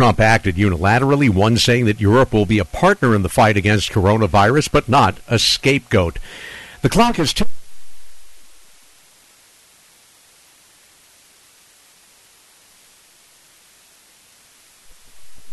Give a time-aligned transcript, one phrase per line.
[0.00, 3.90] Trump acted unilaterally, one saying that Europe will be a partner in the fight against
[3.90, 6.20] coronavirus, but not a scapegoat.
[6.82, 7.32] The clock is.
[7.32, 7.44] T-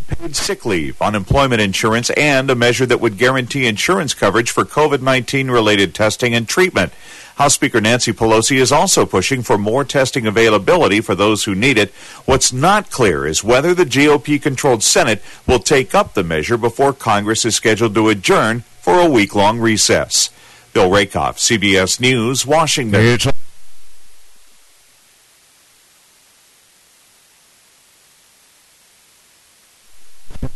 [0.07, 5.01] paid sick leave, unemployment insurance, and a measure that would guarantee insurance coverage for COVID
[5.01, 6.93] 19 related testing and treatment.
[7.35, 11.77] House Speaker Nancy Pelosi is also pushing for more testing availability for those who need
[11.77, 11.91] it.
[12.25, 16.93] What's not clear is whether the GOP controlled Senate will take up the measure before
[16.93, 20.29] Congress is scheduled to adjourn for a week long recess.
[20.71, 23.17] Bill Rakoff, CBS News, Washington.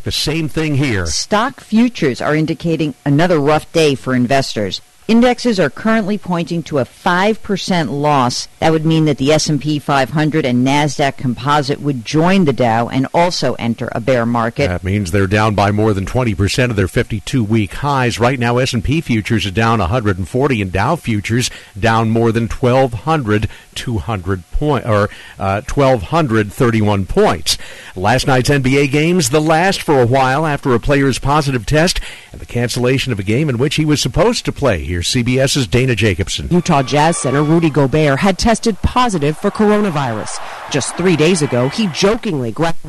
[0.03, 1.05] The same thing here.
[1.07, 4.79] Stock futures are indicating another rough day for investors.
[5.09, 8.47] Indexes are currently pointing to a 5% loss.
[8.59, 13.07] That would mean that the S&P 500 and Nasdaq Composite would join the Dow and
[13.11, 14.67] also enter a bear market.
[14.67, 18.19] That means they're down by more than 20% of their 52-week highs.
[18.19, 23.49] Right now S&P futures are down 140 and Dow futures down more than 1200
[23.79, 27.57] 200 point or uh, 1231 points.
[27.95, 32.01] Last night's NBA games the last for a while after a player's positive test
[32.33, 34.83] and the cancellation of a game in which he was supposed to play.
[34.83, 36.49] Here's CBS's Dana Jacobson.
[36.51, 40.37] Utah Jazz center Rudy Gobert had tested positive for coronavirus.
[40.69, 42.79] Just 3 days ago, he jokingly grabbed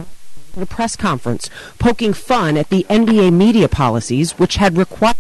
[0.57, 5.15] a press conference poking fun at the NBA media policies which had required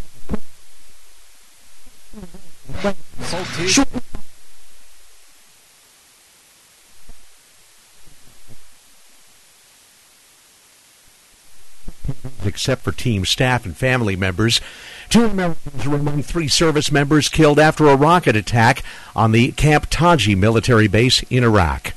[12.44, 14.60] except for team staff and family members.
[15.08, 18.82] Two Americans were among three service members killed after a rocket attack
[19.16, 21.94] on the Camp Taji military base in Iraq.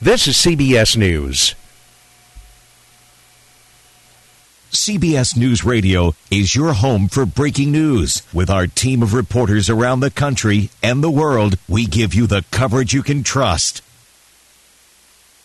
[0.00, 1.54] This is CBS News.
[4.72, 8.22] CBS News Radio is your home for breaking news.
[8.32, 12.42] With our team of reporters around the country and the world, we give you the
[12.50, 13.82] coverage you can trust.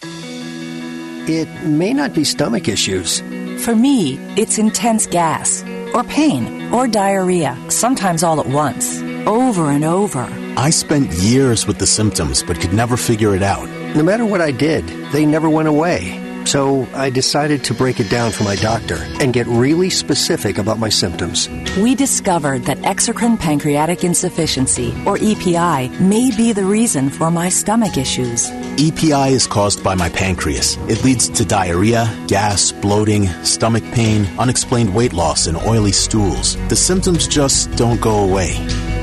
[0.02, 3.22] It may not be stomach issues.
[3.60, 5.64] For me, it's intense gas,
[5.94, 10.28] or pain, or diarrhea, sometimes all at once, over and over.
[10.56, 13.68] I spent years with the symptoms but could never figure it out.
[13.96, 16.24] No matter what I did, they never went away.
[16.46, 20.80] So I decided to break it down for my doctor and get really specific about
[20.80, 21.50] my symptoms.
[21.78, 27.98] We discovered that exocrine pancreatic insufficiency, or EPI, may be the reason for my stomach
[27.98, 28.50] issues.
[28.80, 30.78] EPI is caused by my pancreas.
[30.88, 36.56] It leads to diarrhea, gas, bloating, stomach pain, unexplained weight loss, and oily stools.
[36.68, 38.56] The symptoms just don't go away.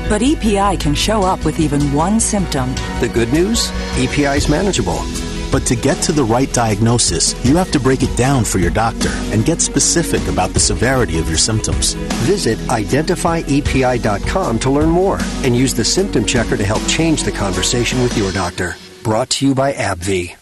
[0.07, 2.73] But EPI can show up with even one symptom.
[3.01, 3.69] The good news?
[3.97, 5.03] EPI is manageable.
[5.51, 8.71] But to get to the right diagnosis, you have to break it down for your
[8.71, 11.95] doctor and get specific about the severity of your symptoms.
[12.23, 18.01] Visit identifyepi.com to learn more and use the symptom checker to help change the conversation
[18.01, 18.77] with your doctor.
[19.05, 20.35] Brought to you by AbbVie.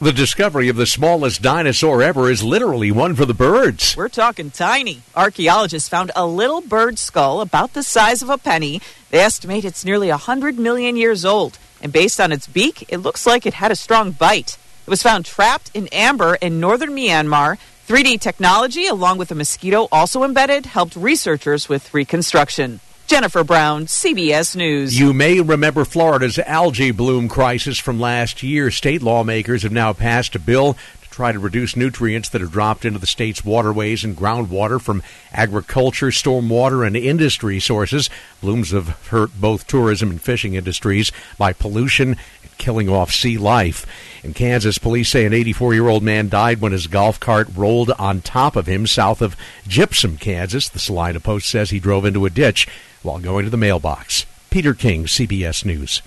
[0.00, 3.96] The discovery of the smallest dinosaur ever is literally one for the birds.
[3.96, 5.02] We're talking tiny.
[5.14, 8.80] Archaeologists found a little bird skull about the size of a penny.
[9.10, 11.56] They estimate it's nearly 100 million years old.
[11.80, 14.58] And based on its beak, it looks like it had a strong bite.
[14.88, 17.58] It was found trapped in amber in northern Myanmar.
[17.86, 22.80] 3D technology, along with a mosquito also embedded, helped researchers with reconstruction.
[23.06, 24.98] Jennifer Brown, CBS News.
[24.98, 28.68] You may remember Florida's algae bloom crisis from last year.
[28.72, 32.84] State lawmakers have now passed a bill to try to reduce nutrients that are dropped
[32.84, 38.10] into the state's waterways and groundwater from agriculture, stormwater, and industry sources.
[38.40, 43.86] Blooms have hurt both tourism and fishing industries by pollution and killing off sea life.
[44.24, 47.92] In Kansas, police say an 84 year old man died when his golf cart rolled
[47.92, 49.36] on top of him south of
[49.68, 50.68] Gypsum, Kansas.
[50.68, 52.66] The Salina Post says he drove into a ditch
[53.06, 54.26] while going to the mailbox.
[54.50, 56.02] Peter King, CBS News.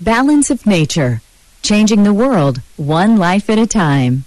[0.00, 1.20] Balance of Nature,
[1.62, 4.24] changing the world one life at a time.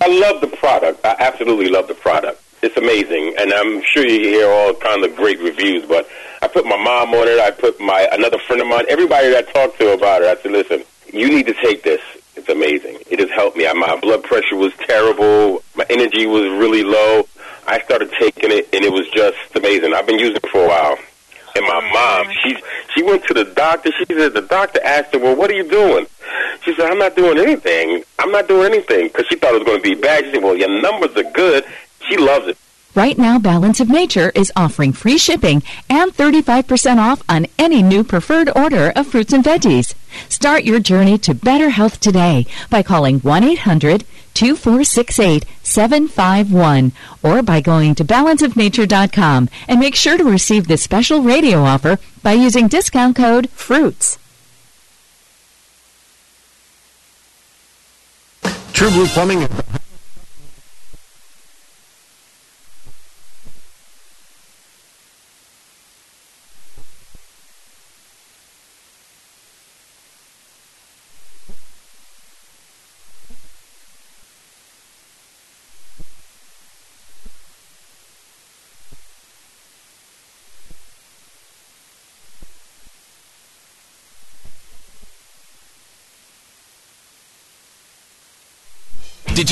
[0.00, 1.04] I love the product.
[1.04, 2.42] I absolutely love the product.
[2.62, 5.84] It's amazing, and I'm sure you hear all kinds of great reviews.
[5.86, 6.08] But
[6.42, 7.38] I put my mom on it.
[7.38, 8.86] I put my another friend of mine.
[8.88, 12.00] Everybody that I talked to about it, I said, "Listen, you need to take this.
[12.34, 12.98] It's amazing.
[13.10, 13.72] It has helped me.
[13.72, 15.62] My blood pressure was terrible.
[15.76, 17.28] My energy was really low.
[17.68, 19.92] I started taking it, and it was just amazing.
[19.92, 20.98] I've been using it for a while.
[21.54, 22.56] And my oh, mom, she
[22.94, 23.90] she went to the doctor.
[23.92, 26.06] She said the doctor asked her, "Well, what are you doing?"
[26.64, 28.04] She said, "I'm not doing anything.
[28.18, 30.24] I'm not doing anything," because she thought it was going to be bad.
[30.24, 31.64] She said, "Well, your numbers are good."
[32.08, 32.56] She loves it.
[32.94, 38.02] Right now, Balance of Nature is offering free shipping and 35% off on any new
[38.02, 39.94] preferred order of fruits and veggies.
[40.28, 47.60] Start your journey to better health today by calling 1 800 2468 751 or by
[47.60, 53.16] going to balanceofnature.com and make sure to receive this special radio offer by using discount
[53.16, 54.18] code FRUITS.
[58.72, 59.48] True Blue Plumbing.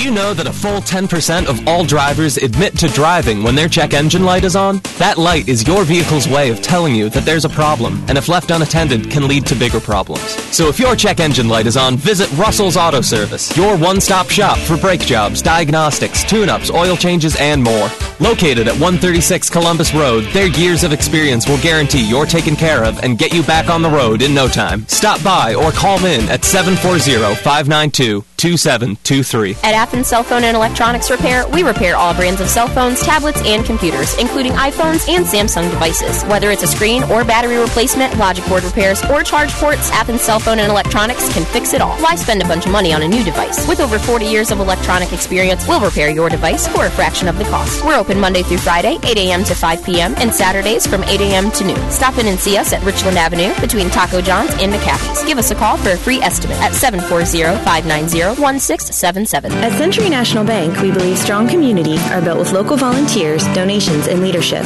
[0.07, 3.93] You know that a full 10% of all drivers admit to driving when their check
[3.93, 4.81] engine light is on?
[4.99, 8.29] That light is your vehicle's way of telling you that there's a problem, and if
[8.29, 10.23] left unattended, can lead to bigger problems.
[10.55, 14.31] So if your check engine light is on, visit Russell's Auto Service, your one stop
[14.31, 17.91] shop for brake jobs, diagnostics, tune ups, oil changes, and more.
[18.21, 23.03] Located at 136 Columbus Road, their years of experience will guarantee you're taken care of
[23.03, 24.87] and get you back on the road in no time.
[24.87, 29.57] Stop by or call in at 740 592 2723.
[29.63, 33.41] At Athens Cell Phone and Electronics Repair, we repair all brands of cell phones, tablets,
[33.45, 36.23] and computers, including iPhones and Samsung devices.
[36.25, 40.41] Whether it's a screen or battery replacement, logic board repairs, or charge ports, Athens Cell
[40.41, 41.97] Phone and Electronics can fix it all.
[41.99, 43.67] Why spend a bunch of money on a new device?
[43.69, 47.39] With over 40 years of electronic experience, we'll repair your device for a fraction of
[47.39, 47.85] the cost.
[47.85, 49.45] We're open Monday through Friday, 8 a.m.
[49.45, 51.51] to 5 p.m., and Saturdays from 8 a.m.
[51.53, 51.91] to noon.
[51.91, 55.25] Stop in and see us at Richland Avenue between Taco John's and McCaffey's.
[55.25, 57.27] Give us a call for a free estimate at 740
[57.65, 59.51] 590 1677.
[59.77, 64.63] Century National Bank, we believe strong communities are built with local volunteers, donations, and leadership.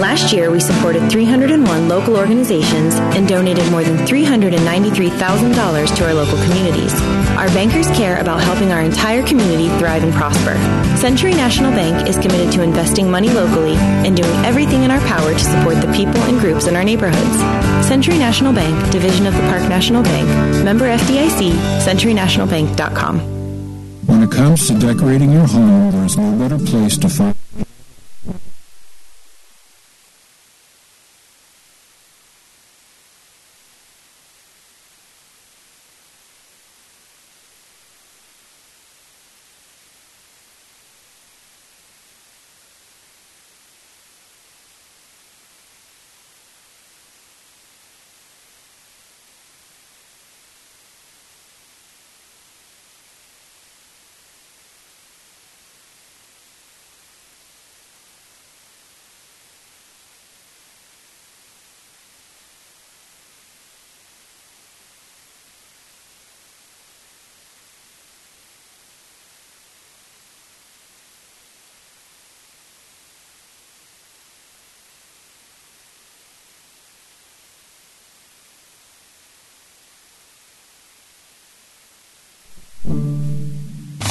[0.00, 6.42] Last year, we supported 301 local organizations and donated more than $393,000 to our local
[6.44, 6.94] communities.
[7.36, 10.56] Our bankers care about helping our entire community thrive and prosper.
[10.96, 15.34] Century National Bank is committed to investing money locally and doing everything in our power
[15.34, 17.86] to support the people and groups in our neighborhoods.
[17.86, 20.26] Century National Bank, division of the Park National Bank,
[20.64, 21.52] member FDIC,
[21.84, 23.33] centurynationalbank.com.
[24.24, 27.36] When it comes to decorating your home, there's no better place to find.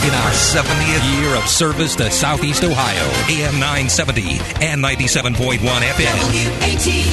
[0.04, 6.14] In our 70th year of service to Southeast Ohio, AM 970 and 97.1 FM.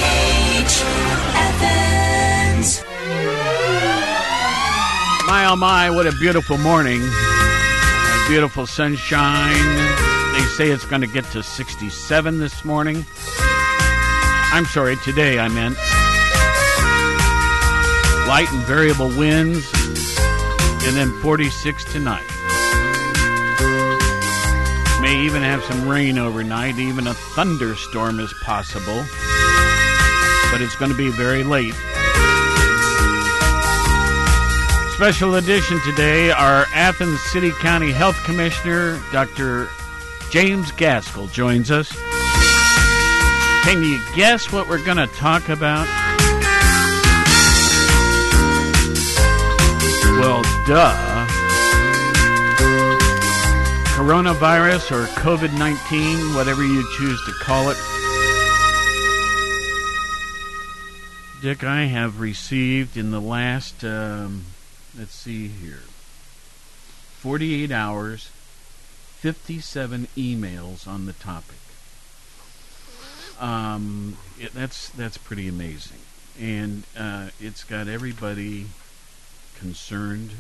[0.03, 0.85] WATH
[1.35, 2.85] Athens.
[5.27, 7.01] My oh my, what a beautiful morning.
[7.01, 9.55] A beautiful sunshine.
[10.35, 13.07] They say it's going to get to 67 this morning.
[14.53, 15.79] I'm sorry, today I meant.
[18.29, 19.67] Light and variable winds,
[20.85, 22.27] and then 46 tonight.
[25.11, 29.05] May even have some rain overnight, even a thunderstorm is possible.
[30.53, 31.75] But it's going to be very late.
[34.95, 39.69] Special edition today, our Athens City County Health Commissioner, Dr.
[40.31, 41.91] James Gaskell, joins us.
[43.65, 45.89] Can you guess what we're going to talk about?
[50.21, 51.10] Well, duh.
[54.01, 57.77] Coronavirus or COVID 19, whatever you choose to call it.
[61.43, 64.47] Dick, I have received in the last, um,
[64.99, 65.83] let's see here,
[67.19, 68.31] 48 hours,
[69.19, 71.59] 57 emails on the topic.
[73.39, 76.01] Um, it, that's that's pretty amazing,
[76.41, 78.69] and uh, it's got everybody
[79.59, 80.31] concerned.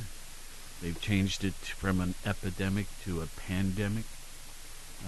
[0.82, 4.04] They've changed it from an epidemic to a pandemic.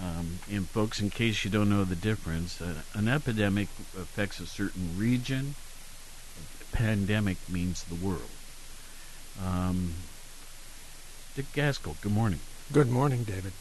[0.01, 4.47] Um, and folks, in case you don't know the difference, uh, an epidemic affects a
[4.47, 5.55] certain region.
[6.61, 8.29] A pandemic means the world.
[9.43, 9.93] Um,
[11.35, 12.39] Dick Gaskell, good morning.
[12.71, 13.53] Good morning, David.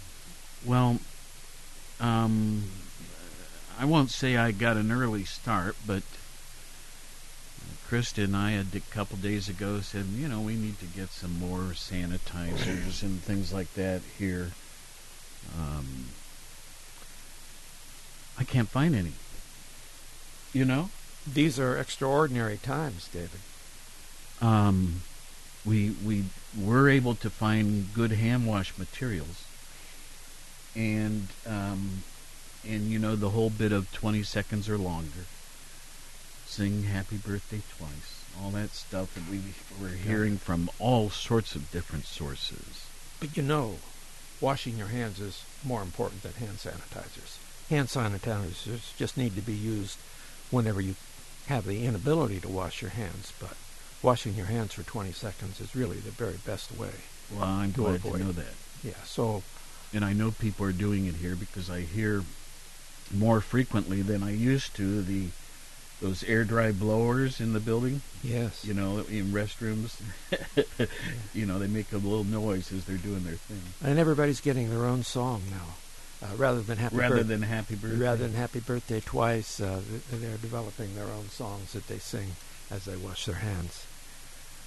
[0.64, 1.00] Well,
[2.00, 2.64] um,
[3.78, 6.02] I won't say I got an early start, but
[7.92, 11.38] Krista and I, a couple days ago, said, you know, we need to get some
[11.38, 14.52] more sanitizers and things like that here.
[15.54, 16.06] Um,
[18.38, 19.12] I can't find any.
[20.54, 20.88] You know?
[21.30, 23.40] These are extraordinary times, David.
[24.40, 25.02] Um,
[25.62, 26.24] we we
[26.58, 29.44] were able to find good hand wash materials,
[30.74, 32.04] and um,
[32.66, 35.26] and you know the whole bit of twenty seconds or longer.
[36.52, 39.40] Sing happy birthday twice, all that stuff that we
[39.80, 42.84] were hearing from all sorts of different sources.
[43.20, 43.76] But you know,
[44.38, 47.38] washing your hands is more important than hand sanitizers.
[47.70, 49.96] Hand sanitizers just need to be used
[50.50, 50.96] whenever you
[51.46, 53.56] have the inability to wash your hands, but
[54.02, 56.92] washing your hands for 20 seconds is really the very best way.
[57.34, 58.18] Well, I'm to glad avoid.
[58.18, 58.54] to know that.
[58.84, 59.42] Yeah, so
[59.94, 62.24] and I know people are doing it here because I hear
[63.10, 65.28] more frequently than I used to the
[66.02, 68.02] those air dry blowers in the building.
[68.22, 68.64] Yes.
[68.64, 69.96] You know, in restrooms.
[71.34, 73.62] You know, they make a little noise as they're doing their thing.
[73.82, 75.74] and everybody's getting their own song now.
[76.26, 77.96] Uh, rather than happy Rather birth- than happy birthday.
[77.98, 79.80] rather than happy birthday twice, uh,
[80.12, 82.32] they're developing their own songs that they sing
[82.70, 83.84] as they wash their hands.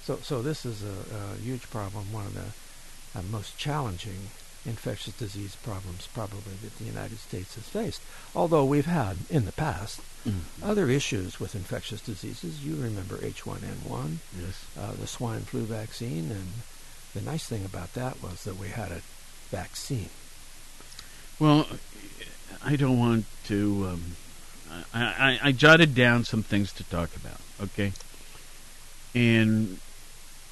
[0.04, 2.12] So, so this is a, a huge problem.
[2.12, 4.28] One of the uh, most challenging
[4.66, 8.00] infectious disease problems probably that the United States has faced.
[8.34, 10.40] Although we've had in the past Mhm.
[10.62, 12.64] other issues with infectious diseases.
[12.64, 14.54] You remember H1N1, Yes.
[14.76, 16.52] uh, the swine flu vaccine, and
[17.14, 19.02] the nice thing about that was that we had a
[19.52, 20.10] vaccine.
[21.38, 21.68] Well,
[22.62, 23.88] I don't want to.
[23.92, 24.16] Um,
[24.92, 27.92] I, I, I jotted down some things to talk about, okay?
[29.14, 29.78] And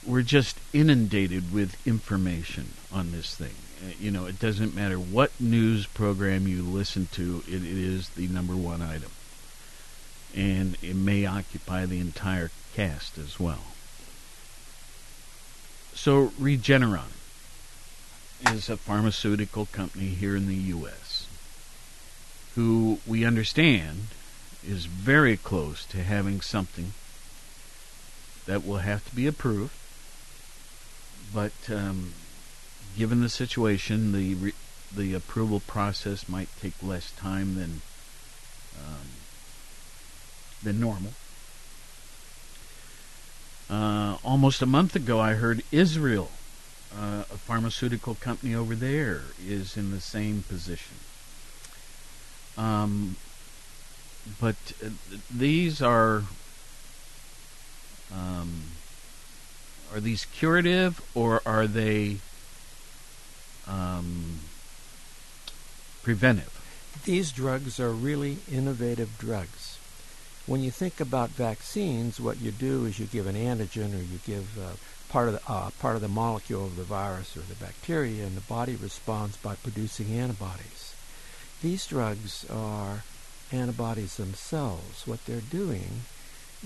[0.06, 3.54] we're just inundated with information on this thing.
[3.99, 8.29] You know, it doesn't matter what news program you listen to, it, it is the
[8.29, 9.11] number one item.
[10.35, 13.64] And it may occupy the entire cast as well.
[15.95, 17.12] So, Regeneron
[18.53, 21.29] is a pharmaceutical company here in the U.S.
[22.57, 24.09] who we understand
[24.67, 26.95] is very close to having something
[28.47, 29.75] that will have to be approved.
[31.33, 32.12] But um,
[32.97, 34.55] given the situation, the re-
[34.95, 37.83] the approval process might take less time than
[38.79, 39.09] um,
[40.63, 41.13] than normal.
[43.69, 46.31] Uh, almost a month ago, I heard Israel,
[46.95, 50.97] uh, a pharmaceutical company over there, is in the same position.
[52.57, 53.17] Um,
[54.41, 56.25] but uh, th- these are
[58.13, 58.63] um,
[59.93, 62.19] are these curative or are they
[63.66, 64.40] um,
[66.02, 66.50] preventive?
[67.04, 69.78] These drugs are really innovative drugs.
[70.47, 74.21] When you think about vaccines, what you do is you give an antigen or you
[74.26, 74.73] give uh,
[75.09, 78.37] part of the uh, part of the molecule of the virus or the bacteria, and
[78.37, 80.94] the body responds by producing antibodies.
[81.62, 83.04] These drugs are
[83.52, 85.06] antibodies themselves.
[85.06, 86.02] What they're doing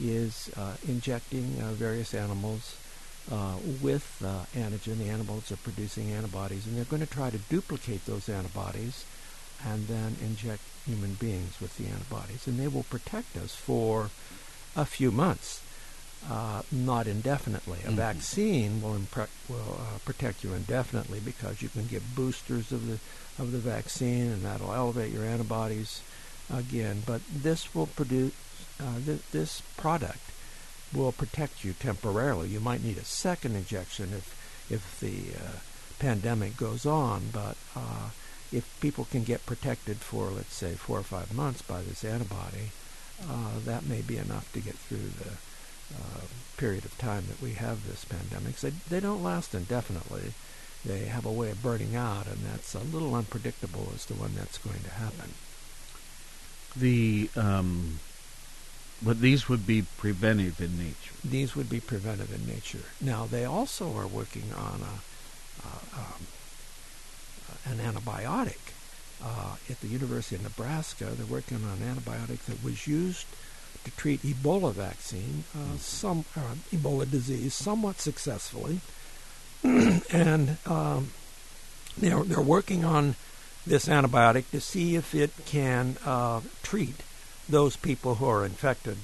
[0.00, 2.76] is uh, injecting uh, various animals
[3.30, 4.98] uh, with uh, antigen.
[4.98, 9.04] The animals are producing antibodies, and they're going to try to duplicate those antibodies
[9.66, 12.46] and then inject human beings with the antibodies.
[12.46, 14.10] And they will protect us for
[14.76, 15.60] a few months,
[16.30, 17.78] uh, not indefinitely.
[17.84, 17.96] A Mhm.
[17.96, 22.98] vaccine will, impre- will uh, protect you indefinitely because you can get boosters of the
[23.40, 26.00] of the vaccine, and that'll elevate your antibodies
[26.52, 27.02] again.
[27.06, 28.32] But this will produce
[28.80, 30.18] uh, th- this product
[30.94, 32.48] will protect you temporarily.
[32.48, 34.34] You might need a second injection if
[34.70, 35.58] if the uh,
[35.98, 38.10] pandemic goes on, but uh,
[38.52, 42.70] if people can get protected for, let's say, four or five months by this antibody,
[43.22, 45.32] uh, that may be enough to get through the
[45.94, 46.20] uh,
[46.56, 48.58] period of time that we have this pandemic.
[48.58, 50.32] So they, don't last indefinitely.
[50.84, 54.34] They have a way of burning out, and that's a little unpredictable as to when
[54.34, 55.32] that's going to happen.
[56.76, 57.98] The um,
[59.02, 61.14] but these would be preventive in nature.
[61.24, 62.84] These would be preventive in nature.
[63.00, 66.26] Now, they also are working on a, uh, um,
[67.64, 68.58] an antibiotic.
[69.20, 73.26] Uh, at the University of Nebraska, they're working on an antibiotic that was used
[73.82, 78.80] to treat Ebola vaccine, uh, some uh, Ebola disease, somewhat successfully,
[79.64, 81.10] and um,
[81.96, 83.16] they're they're working on
[83.66, 87.02] this antibiotic to see if it can uh, treat
[87.48, 88.98] those people who are infected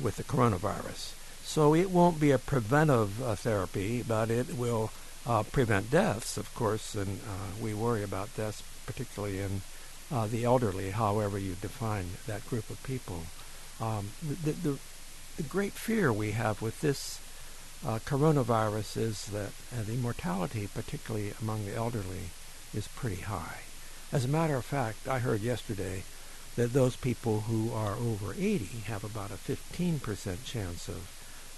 [0.00, 1.14] with the coronavirus.
[1.44, 4.90] So it won't be a preventive uh, therapy, but it will
[5.26, 9.62] uh, prevent deaths, of course, and uh, we worry about deaths, particularly in
[10.10, 13.22] uh, the elderly, however you define that group of people.
[13.80, 14.78] Um, the, the,
[15.36, 17.18] the, great fear we have with this
[17.84, 22.30] uh, coronavirus is that uh, the mortality, particularly among the elderly,
[22.74, 23.60] is pretty high.
[24.12, 26.04] As a matter of fact, I heard yesterday
[26.56, 31.08] that those people who are over 80 have about a 15% chance of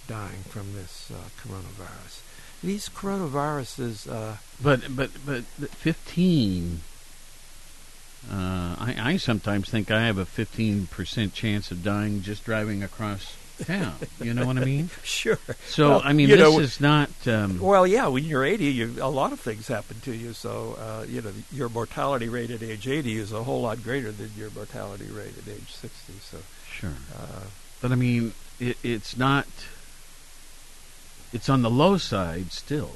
[0.06, 2.20] dying from this uh, coronavirus.
[2.62, 4.10] These coronaviruses.
[4.10, 6.80] Uh, but but but 15.
[8.30, 13.36] Uh, I, I sometimes think I have a 15% chance of dying just driving across
[13.62, 13.94] town.
[14.20, 14.90] You know what I mean?
[15.02, 15.38] sure.
[15.66, 17.10] So well, I mean, this know, is not.
[17.26, 18.08] Um, well, yeah.
[18.08, 20.32] When you're 80, you, a lot of things happen to you.
[20.32, 24.12] So uh, you know, your mortality rate at age 80 is a whole lot greater
[24.12, 26.12] than your mortality rate at age 60.
[26.20, 26.38] So
[26.70, 26.94] sure.
[27.16, 27.44] Uh,
[27.80, 29.46] but I mean, it, it's not.
[31.32, 32.92] It's on the low side still.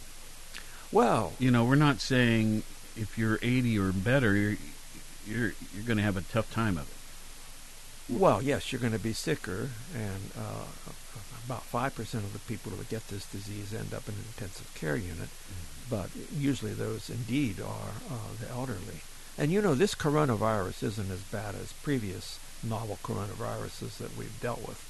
[0.90, 2.62] Well, you know, we're not saying
[2.96, 4.56] if you're 80 or better, you're
[5.26, 6.97] you're, you're going to have a tough time of it.
[8.08, 10.64] Well, yes, you're going to be sicker, and uh,
[11.44, 14.72] about five percent of the people who get this disease end up in an intensive
[14.74, 15.28] care unit.
[15.28, 15.90] Mm-hmm.
[15.90, 19.00] But usually, those indeed are uh, the elderly.
[19.36, 24.66] And you know, this coronavirus isn't as bad as previous novel coronaviruses that we've dealt
[24.66, 24.84] with.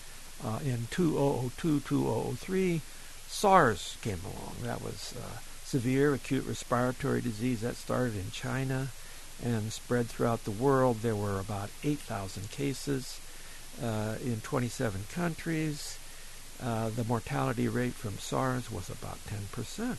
[0.44, 2.80] Uh, in 2002, 2003,
[3.26, 4.54] SARS came along.
[4.62, 8.88] That was uh, severe acute respiratory disease that started in China
[9.44, 10.98] and spread throughout the world.
[11.02, 13.20] There were about 8,000 cases
[13.82, 15.98] uh, in 27 countries.
[16.62, 19.96] Uh, the mortality rate from SARS was about 10%.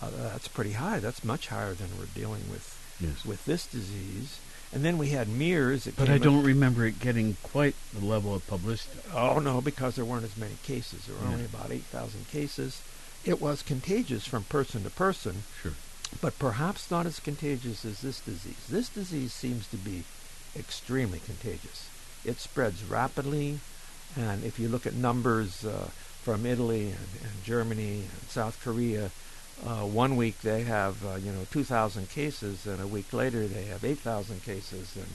[0.00, 0.98] Uh, that's pretty high.
[0.98, 3.24] That's much higher than we're dealing with yes.
[3.24, 4.40] with this disease.
[4.72, 5.86] And then we had MERS.
[5.96, 8.98] but I don't remember it getting quite the level of publicity.
[9.14, 11.06] Oh no, because there weren't as many cases.
[11.06, 11.32] There were yeah.
[11.32, 12.82] only about 8,000 cases.
[13.24, 15.44] It was contagious from person to person.
[15.62, 15.72] Sure
[16.20, 18.66] but perhaps not as contagious as this disease.
[18.68, 20.04] This disease seems to be
[20.56, 21.88] extremely contagious.
[22.24, 23.60] It spreads rapidly,
[24.16, 25.88] and if you look at numbers uh,
[26.22, 29.10] from Italy and, and, Germany and South Korea,
[29.66, 33.64] uh, one week they have uh, you know 2,000 cases, and a week later they
[33.64, 35.14] have 8,000 cases, and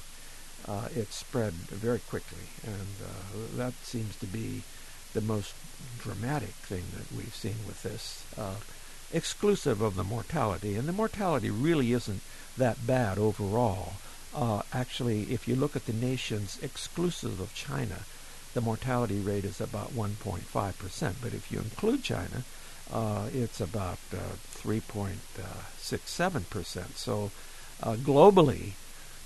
[0.67, 4.62] uh, it spread very quickly, and uh, that seems to be
[5.13, 5.54] the most
[5.97, 8.23] dramatic thing that we've seen with this.
[9.12, 10.76] Exclusive of the mortality.
[10.76, 12.22] And the mortality really isn't
[12.58, 13.93] that bad overall.
[14.36, 18.02] Uh, actually, if you look at the nations exclusive of China,
[18.54, 21.13] the mortality rate is about 1.5%.
[21.22, 22.43] But if you include China,
[22.91, 24.17] uh, it's about uh,
[24.63, 26.95] 3.67%.
[26.95, 27.32] So
[27.82, 28.74] uh, globally,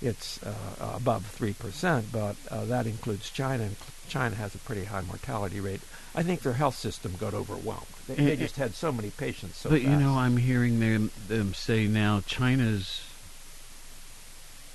[0.02, 3.76] it's uh, above 3%, but uh, that includes China, and
[4.08, 5.80] China has a pretty high mortality rate.
[6.14, 7.86] I think their health system got overwhelmed.
[8.08, 9.90] They, they just had so many patients so But fast.
[9.90, 13.02] you know, I'm hearing them, them say now China's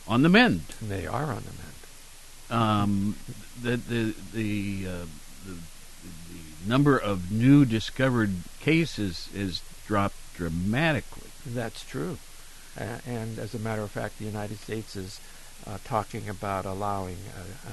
[0.08, 0.64] on the mend.
[0.82, 2.62] They are on the mend.
[2.62, 3.16] Um,
[3.62, 5.06] the the the, uh,
[5.46, 11.30] the the number of new discovered cases has dropped dramatically.
[11.46, 12.18] That's true.
[12.80, 15.20] Uh, and as a matter of fact, the United States is
[15.68, 17.72] uh, talking about allowing uh, uh,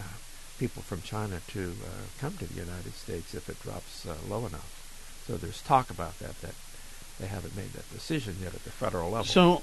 [0.59, 1.89] people from China to uh,
[2.21, 4.83] come to the United States if it drops uh, low enough.
[5.27, 6.41] So there's talk about that.
[6.41, 6.55] That
[7.19, 9.25] they haven't made that decision yet at the federal level.
[9.25, 9.63] So,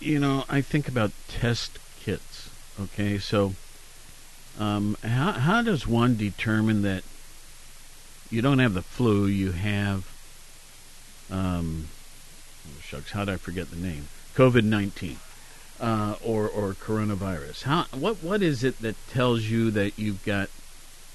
[0.00, 2.50] you know, I think about test kits.
[2.80, 3.54] Okay, so
[4.58, 7.04] um, how how does one determine that
[8.30, 9.26] you don't have the flu?
[9.26, 10.10] You have
[11.30, 11.88] um,
[12.80, 13.12] shucks.
[13.12, 14.08] How did I forget the name?
[14.34, 15.18] COVID nineteen
[15.80, 17.62] uh, or or coronavirus?
[17.62, 20.48] How what what is it that tells you that you've got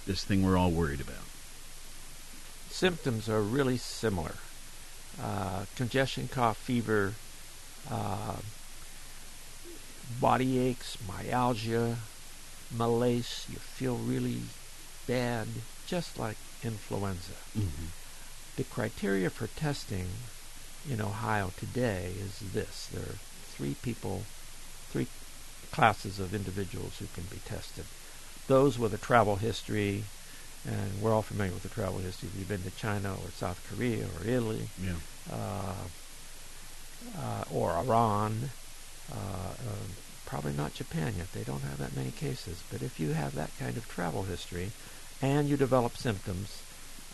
[0.07, 1.20] this thing we're all worried about?
[2.71, 4.35] Symptoms are really similar:
[5.21, 7.13] uh, congestion, cough, fever,
[7.89, 8.37] uh,
[10.19, 11.97] body aches, myalgia,
[12.75, 13.45] malaise.
[13.49, 14.41] You feel really
[15.05, 15.47] bad,
[15.85, 17.37] just like influenza.
[17.55, 17.87] Mm-hmm.
[18.55, 20.07] The criteria for testing
[20.89, 23.19] in Ohio today is this: there are
[23.53, 24.23] three people
[24.89, 25.07] three
[25.71, 27.85] classes of individuals who can be tested.
[28.47, 30.03] Those with a travel history,
[30.67, 32.29] and we're all familiar with the travel history.
[32.31, 34.93] If you've been to China or South Korea or Italy, yeah.
[35.31, 35.73] uh,
[37.17, 38.51] uh, or Iran,
[39.11, 39.85] uh, uh,
[40.25, 41.33] probably not Japan yet.
[41.33, 42.63] They don't have that many cases.
[42.71, 44.71] But if you have that kind of travel history,
[45.21, 46.61] and you develop symptoms,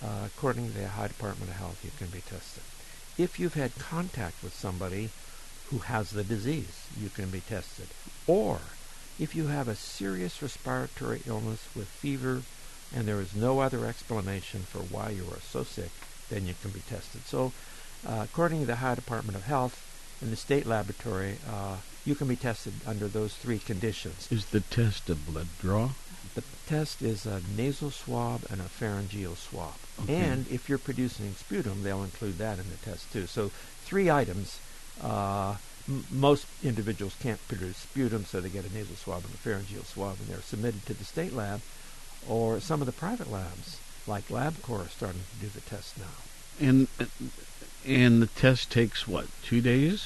[0.04, 2.64] uh, according to the Ohio Department of Health, you can be tested.
[3.18, 5.10] If you've had contact with somebody
[5.70, 7.88] who has the disease, you can be tested.
[8.28, 8.60] Or
[9.20, 12.44] if you have a serious respiratory illness with fever
[12.96, 15.92] and there is no other explanation for why you are so sick,
[16.30, 17.22] then you can be tested.
[17.26, 17.52] So,
[18.08, 19.84] uh, according to the Ohio Department of Health
[20.22, 24.28] in the state laboratory, uh, you can be tested under those three conditions.
[24.32, 25.90] Is the test a blood draw?
[26.36, 29.76] The test is a nasal swab and a pharyngeal swab.
[30.04, 30.16] Okay.
[30.16, 33.26] And if you're producing sputum, they'll include that in the test too.
[33.26, 33.50] So
[33.84, 34.60] three items.
[35.02, 35.56] Uh,
[35.88, 39.84] m- most individuals can't produce sputum, so they get a nasal swab and a pharyngeal
[39.84, 41.62] swab, and they're submitted to the state lab,
[42.28, 46.06] or some of the private labs, like LabCorp, are starting to do the test now.
[46.60, 46.88] And
[47.86, 50.06] and the test takes what two days?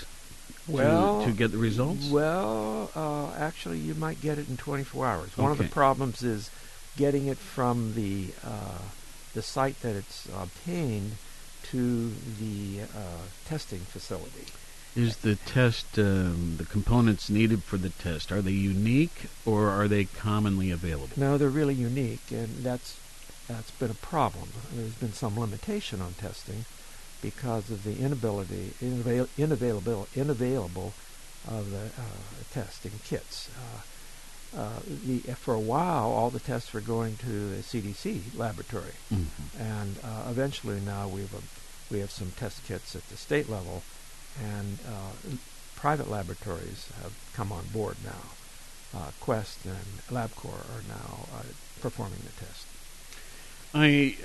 [0.68, 2.10] to- Well, to, get the results.
[2.10, 5.38] Well, uh, actually, you might get it in 24 hours.
[5.38, 6.50] One of the problems is
[6.98, 8.80] getting it from the uh,
[9.34, 11.14] the site that it's obtained
[11.64, 14.48] to the uh, testing facility.
[14.96, 18.30] Is the test um, the components needed for the test?
[18.32, 21.10] Are they unique or are they commonly available?
[21.16, 22.98] No, they're really unique, and that's
[23.48, 24.50] that's been a problem.
[24.74, 26.66] There's been some limitation on testing
[27.22, 30.92] because of the inability, inavail, inavailable, inavailable
[31.48, 33.50] of the uh, testing kits.
[34.56, 38.96] Uh, uh, the, for a while, all the tests were going to the CDC laboratory,
[39.10, 39.26] Mhm.
[39.58, 41.34] and uh, eventually now we've
[41.90, 43.84] we have some test kits at the state level,
[44.40, 45.36] and uh,
[45.76, 49.00] private laboratories have come on board now.
[49.00, 51.44] Uh, Quest and LabCorp are now uh,
[51.80, 52.68] performing the test.
[53.74, 54.18] I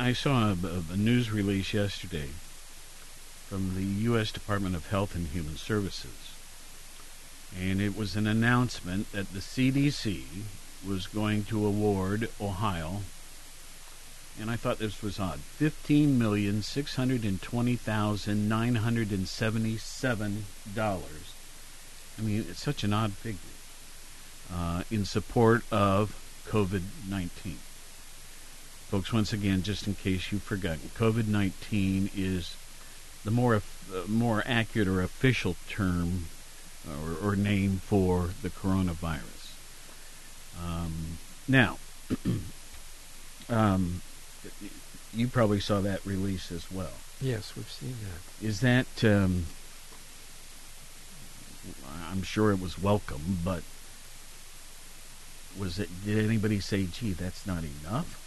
[0.00, 0.56] I saw a,
[0.92, 2.28] a news release yesterday
[3.48, 4.30] from the U.S.
[4.30, 6.32] Department of Health and Human Services,
[7.58, 10.22] and it was an announcement that the CDC
[10.86, 13.02] was going to award Ohio,
[14.40, 19.10] and I thought this was odd, fifteen million six hundred and twenty thousand nine hundred
[19.10, 21.34] and seventy-seven dollars.
[22.18, 23.38] I mean, it's such an odd figure
[24.52, 26.14] uh, in support of
[26.48, 27.58] COVID nineteen.
[28.92, 32.54] Folks, once again, just in case you've forgotten, COVID 19 is
[33.24, 36.26] the more, uh, more accurate or official term
[36.86, 39.54] or, or name for the coronavirus.
[40.62, 41.16] Um,
[41.48, 41.78] now,
[43.48, 44.02] um,
[45.14, 46.92] you probably saw that release as well.
[47.20, 48.46] Yes, we've seen that.
[48.46, 49.46] Is that, um,
[52.10, 53.62] I'm sure it was welcome, but
[55.58, 58.18] was it, did anybody say, gee, that's not enough?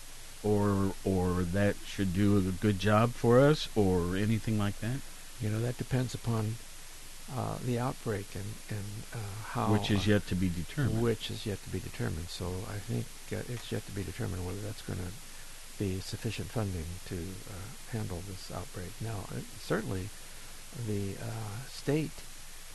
[0.43, 4.99] Or, or that should do a good job for us, or anything like that?
[5.41, 6.56] You know, that depends upon
[7.36, 9.17] uh, the outbreak and, and uh,
[9.49, 9.73] how.
[9.73, 11.01] Which is uh, yet to be determined.
[11.01, 12.30] Which is yet to be determined.
[12.30, 15.06] So I think uh, it's yet to be determined whether that's going to
[15.78, 18.92] be sufficient funding to uh, handle this outbreak.
[19.02, 20.10] Now, uh, certainly
[20.88, 22.12] the uh, state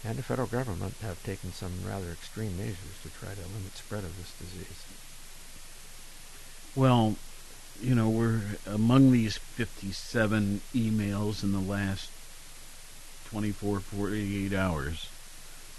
[0.04, 4.04] and the federal government have taken some rather extreme measures to try to limit spread
[4.04, 4.84] of this disease.
[6.74, 7.16] Well,
[7.82, 12.10] you know, we're among these 57 emails in the last
[13.30, 15.08] 24, 48 hours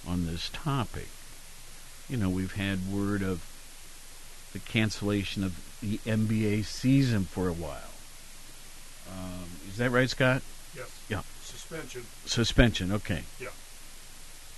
[0.08, 1.08] on this topic.
[2.10, 3.46] You know, we've had word of
[4.54, 7.91] the cancellation of the NBA season for a while.
[9.10, 10.41] Um, is that right, Scott?
[10.76, 10.89] Yes.
[11.10, 11.22] Yeah.
[11.44, 12.06] Suspension.
[12.26, 12.91] Suspension.
[12.91, 13.24] Okay.
[13.39, 13.50] Yeah.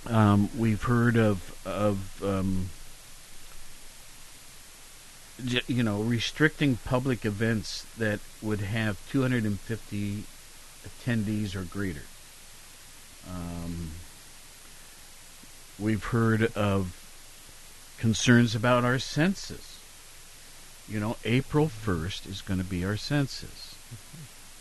[0.06, 2.68] Um, we've heard of of um,
[5.66, 10.24] you know restricting public events that would have 250
[10.86, 12.02] attendees or greater.
[13.28, 13.92] Um,
[15.78, 17.00] we've heard of
[17.98, 19.73] concerns about our census.
[20.88, 23.74] You know, April 1st is going to be our census.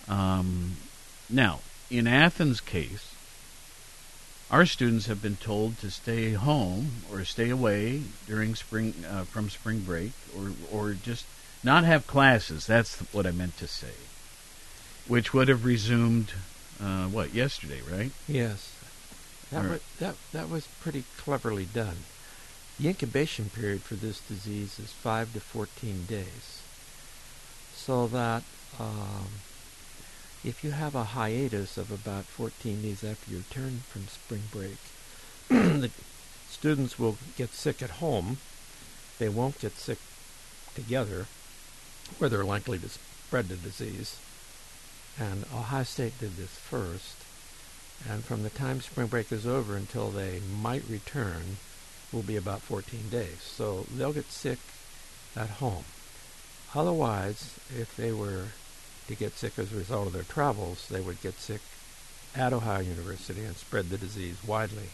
[0.07, 0.77] Um,
[1.29, 1.59] now,
[1.89, 3.13] in Athens' case,
[4.49, 9.49] our students have been told to stay home or stay away during spring uh, from
[9.49, 11.25] spring break, or or just
[11.63, 12.67] not have classes.
[12.67, 13.95] That's what I meant to say.
[15.07, 16.33] Which would have resumed
[16.81, 18.11] uh, what yesterday, right?
[18.27, 18.75] Yes,
[19.51, 21.97] that All was, that that was pretty cleverly done.
[22.79, 26.61] The incubation period for this disease is five to fourteen days,
[27.75, 28.43] so that
[28.79, 29.27] um,
[30.43, 34.77] if you have a hiatus of about fourteen days after you return from spring break,
[35.49, 35.91] the
[36.49, 38.37] students will get sick at home.
[39.19, 39.99] They won't get sick
[40.73, 41.27] together,
[42.17, 44.17] where they're likely to spread the disease.
[45.19, 47.17] And Ohio State did this first.
[48.09, 51.57] And from the time spring break is over until they might return
[52.13, 53.41] will be about 14 days.
[53.41, 54.59] So they'll get sick
[55.35, 55.83] at home.
[56.75, 58.47] Otherwise, if they were
[59.07, 61.61] to get sick as a result of their travels, they would get sick
[62.35, 64.89] at Ohio University and spread the disease widely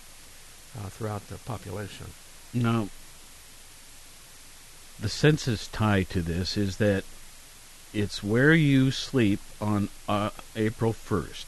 [0.77, 2.07] uh, throughout the population.
[2.53, 2.89] Now,
[4.99, 7.03] the census tie to this is that
[7.93, 11.45] it's where you sleep on uh, April 1st.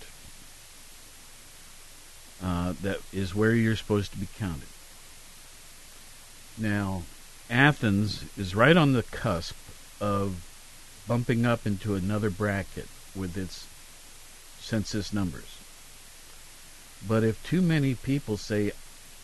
[2.44, 4.68] Uh, that is where you're supposed to be counted.
[6.58, 7.04] Now,
[7.50, 9.56] Athens is right on the cusp
[10.00, 10.36] of
[11.08, 13.66] bumping up into another bracket with its
[14.60, 15.58] census numbers.
[17.08, 18.72] But if too many people say,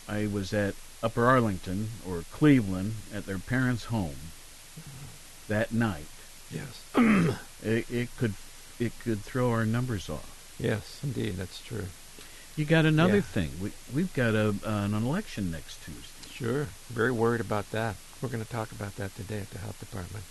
[0.09, 4.15] I was at Upper Arlington or Cleveland at their parents' home
[5.47, 6.05] that night,
[6.49, 6.81] Yes.
[7.63, 8.33] it, it could
[8.79, 10.55] it could throw our numbers off.
[10.59, 11.85] Yes, indeed, that's true.
[12.55, 13.21] You got another Yeah.
[13.21, 13.51] thing.
[13.61, 16.16] We we've got a an election next Tuesday.
[16.37, 16.67] Sure.
[16.89, 17.95] Very worried about that.
[18.21, 20.23] We're going to talk about that today at the health department.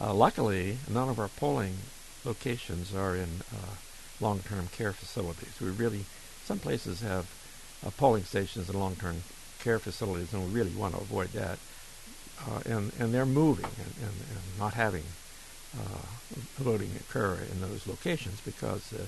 [0.00, 1.78] Uh, luckily, none of our polling
[2.24, 3.74] locations are in uh,
[4.20, 5.60] long-term care facilities.
[5.60, 6.04] We really,
[6.44, 7.26] some places have
[7.84, 9.24] uh, polling stations in long-term
[9.58, 11.58] care facilities, and we really want to avoid that.
[12.46, 15.04] Uh, and and they're moving and, and, and not having
[15.76, 16.06] uh,
[16.56, 19.06] voting occur in those locations because uh,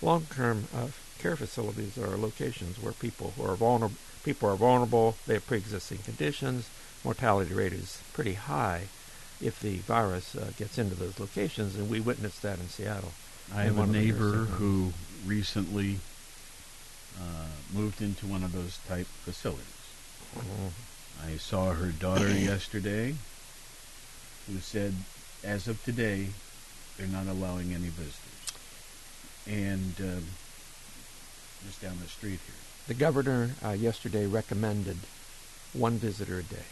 [0.00, 5.34] long-term uh, care facilities are locations where people who are vulnerable, people are vulnerable, they
[5.34, 6.68] have pre-existing conditions,
[7.04, 8.82] mortality rate is pretty high
[9.40, 13.12] if the virus uh, gets into those locations, and we witnessed that in Seattle.
[13.52, 14.92] I in have a one of the neighbor who
[15.26, 15.98] recently
[17.20, 19.66] uh, moved into one of those type facilities.
[21.24, 23.14] I saw her daughter yesterday,
[24.46, 24.94] who said,
[25.44, 26.28] as of today,
[26.96, 28.18] they're not allowing any visitors.
[29.46, 30.24] And um,
[31.66, 32.71] just down the street here.
[32.88, 34.98] The governor uh, yesterday recommended
[35.72, 36.66] one visitor a day,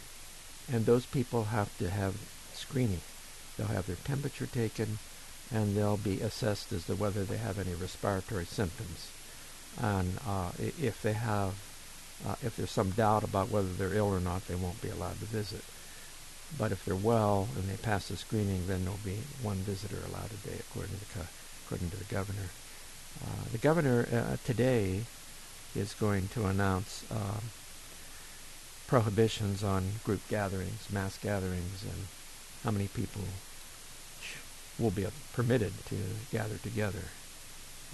[0.71, 2.15] and those people have to have
[2.53, 3.01] screening.
[3.57, 4.99] They'll have their temperature taken,
[5.53, 9.09] and they'll be assessed as to whether they have any respiratory symptoms.
[9.81, 11.53] And uh, if they have,
[12.27, 15.19] uh, if there's some doubt about whether they're ill or not, they won't be allowed
[15.19, 15.63] to visit.
[16.57, 20.31] But if they're well and they pass the screening, then there'll be one visitor allowed
[20.31, 21.29] a day, according to the co-
[21.65, 22.49] according to the governor.
[23.23, 25.05] Uh, the governor uh, today
[25.75, 27.49] is going to announce um,
[28.87, 32.07] prohibitions on group gatherings, mass gatherings, and
[32.63, 33.21] how many people
[34.77, 35.95] will be permitted to
[36.31, 37.05] gather together.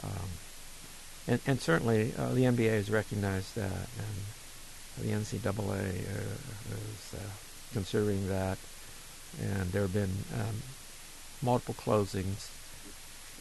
[0.03, 0.29] Um,
[1.27, 7.29] and, and certainly uh, the NBA has recognized that, and the NCAA uh, is uh,
[7.73, 8.57] considering that,
[9.41, 10.63] and there have been um,
[11.41, 12.49] multiple closings.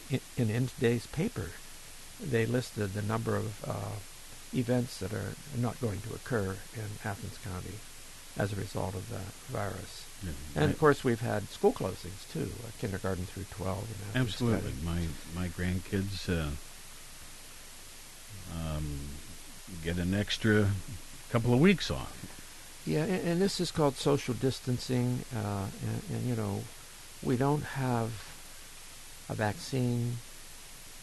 [0.09, 1.51] In, in, in today's paper,
[2.23, 3.99] they listed the number of uh,
[4.53, 7.75] events that are not going to occur in Athens County
[8.37, 9.19] as a result of the
[9.51, 10.05] virus.
[10.23, 13.87] Yeah, and I- of course, we've had school closings too, uh, kindergarten through 12.
[14.15, 14.71] in Absolutely.
[14.71, 15.07] County.
[15.35, 16.49] My my grandkids uh,
[18.55, 18.99] um,
[19.83, 20.69] get an extra
[21.29, 22.13] couple of weeks off.
[22.85, 26.63] Yeah, and, and this is called social distancing, uh, and, and you know,
[27.21, 28.11] we don't have
[29.29, 30.17] a vaccine,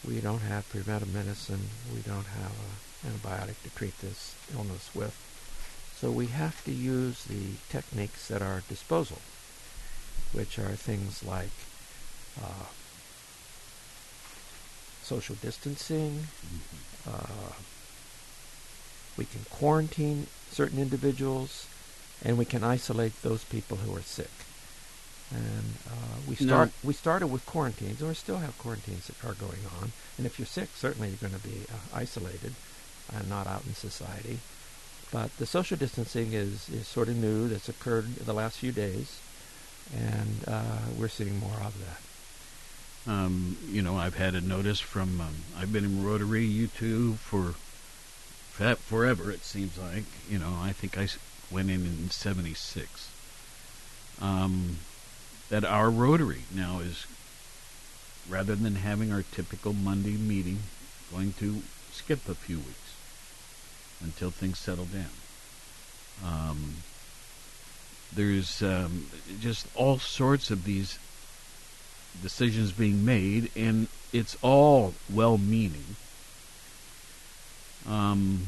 [0.07, 2.71] we don't have preventive medicine, we don't have an
[3.05, 5.15] antibiotic to treat this illness with.
[5.99, 9.19] So we have to use the techniques at our disposal,
[10.33, 11.51] which are things like
[12.41, 12.65] uh,
[15.01, 16.27] social distancing.
[17.07, 17.53] Uh,
[19.17, 21.67] we can quarantine certain individuals,
[22.23, 24.31] and we can isolate those people who are sick.
[25.31, 26.47] And uh, we No.
[26.53, 29.91] start we started with quarantines, and we still have quarantines that are going on.
[30.17, 32.53] And if you're sick, certainly you're going to be uh, isolated
[33.13, 34.39] and not out in society.
[35.11, 37.47] But the social distancing is, is sort of new.
[37.47, 39.19] That's occurred in the last few days,
[39.95, 43.11] and uh, we're seeing more of that.
[43.11, 45.21] Um, you know, I've had a notice from.
[45.21, 47.53] Um, I've been in Rotary, you too, for
[48.75, 49.31] forever.
[49.31, 50.05] It seems like.
[50.29, 51.07] You know, I think I
[51.51, 53.11] went in in '76.
[54.19, 54.77] Um,
[55.49, 57.05] that our Rotary now is,
[58.27, 60.59] rather than having our typical Monday meeting,
[61.11, 62.84] going to skip a few weeks
[64.05, 65.09] until things settle down.
[66.23, 66.75] Um,
[68.13, 69.07] there's um,
[69.41, 70.97] just all sorts of these
[72.21, 75.97] decisions being made, and it's all well-meaning.
[77.87, 78.47] Um,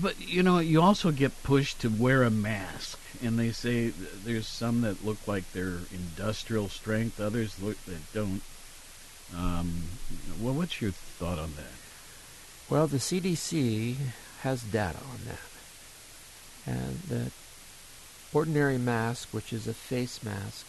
[0.00, 4.46] but you know, you also get pushed to wear a mask, and they say there's
[4.46, 8.42] some that look like they're industrial strength, others look that don't.
[9.34, 9.84] Um,
[10.40, 11.77] well, what's your thought on that?
[12.70, 13.96] Well, the CDC
[14.42, 16.70] has data on that.
[16.70, 17.30] And the
[18.32, 20.66] ordinary mask, which is a face mask,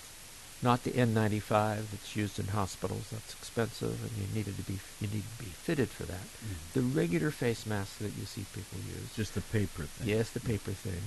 [0.61, 3.09] not the N95 that's used in hospitals.
[3.11, 6.21] That's expensive, and you needed to be you need to be fitted for that.
[6.43, 6.73] Mm.
[6.73, 10.07] The regular face mask that you see people use, Just the paper thing.
[10.07, 11.01] yes, the paper thing,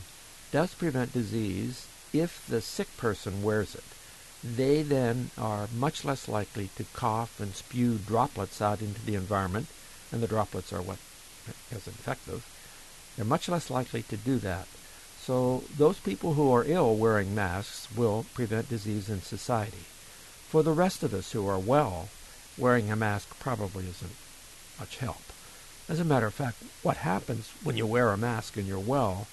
[0.51, 3.85] does prevent disease if the sick person wears it.
[4.45, 9.69] They then are much less likely to cough and spew droplets out into the environment,
[10.13, 10.99] and the droplets are what
[11.71, 12.47] is infective.
[13.17, 14.69] They're much less likely to do that.
[15.21, 19.85] So those people who are ill wearing masks will prevent disease in society.
[20.49, 22.09] For the rest of us who are well,
[22.59, 24.17] wearing a mask probably isn't
[24.79, 25.23] much help.
[25.89, 29.27] As a matter of fact, what happens when you wear a mask and you're well,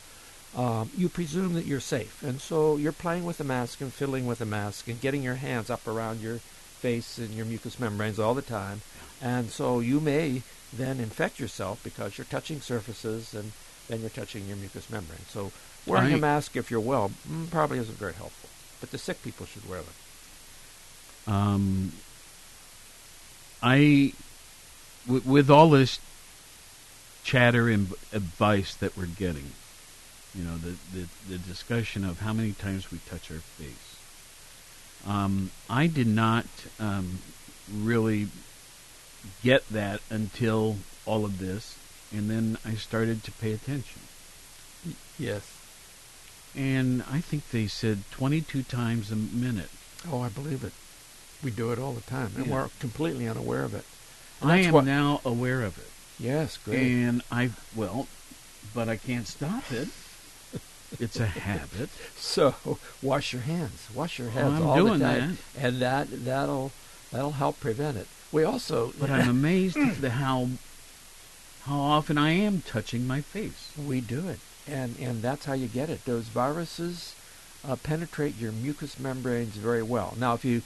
[0.56, 2.24] um, you presume that you're safe.
[2.24, 5.36] And so you're playing with a mask and fiddling with a mask and getting your
[5.36, 6.38] hands up around your
[6.80, 8.82] face and your mucous membranes all the time.
[9.22, 10.42] And so you may
[10.74, 13.52] then infect yourself because you're touching surfaces and
[13.88, 15.26] then you're touching your mucous membrane.
[15.30, 15.52] So
[15.88, 18.50] wearing a mask if you're well mm, probably isn't very helpful.
[18.80, 21.36] But the sick people should wear them.
[21.36, 21.92] Um,
[23.62, 24.14] I,
[25.06, 26.00] w- with all this
[27.24, 29.52] chatter and b- advice that we're getting,
[30.34, 33.98] you know, the, the, the discussion of how many times we touch our face,
[35.08, 36.46] um, I did not
[36.80, 37.20] um,
[37.82, 38.28] really
[39.44, 41.76] get that until all of this,
[42.12, 44.02] and then I started to pay attention.
[45.18, 45.56] Yes.
[46.56, 49.70] And I think they said 22 times a minute.
[50.12, 50.74] Oh, I believe it.
[51.44, 52.54] We do it all the time, and Yeah.
[52.54, 53.86] we're completely unaware of it.
[54.42, 55.90] And I am what- now aware of it.
[56.20, 56.80] Yes, great.
[56.82, 58.08] And I, well,
[58.74, 59.90] but I can't stop it.
[61.00, 61.90] It's a habit.
[62.18, 62.56] So
[63.02, 63.88] wash your hands.
[63.94, 66.72] Wash your hands I'm all doing the time, and that that'll
[67.12, 68.08] that'll help prevent it.
[68.32, 70.50] We also, But I'm amazed at the how
[71.63, 73.72] how often I am touching my face.
[73.78, 76.06] we do it, and and that's how you get it.
[76.06, 77.15] Those viruses
[77.68, 80.13] uh, penetrate your mucous membranes very well.
[80.18, 80.62] Now, if you,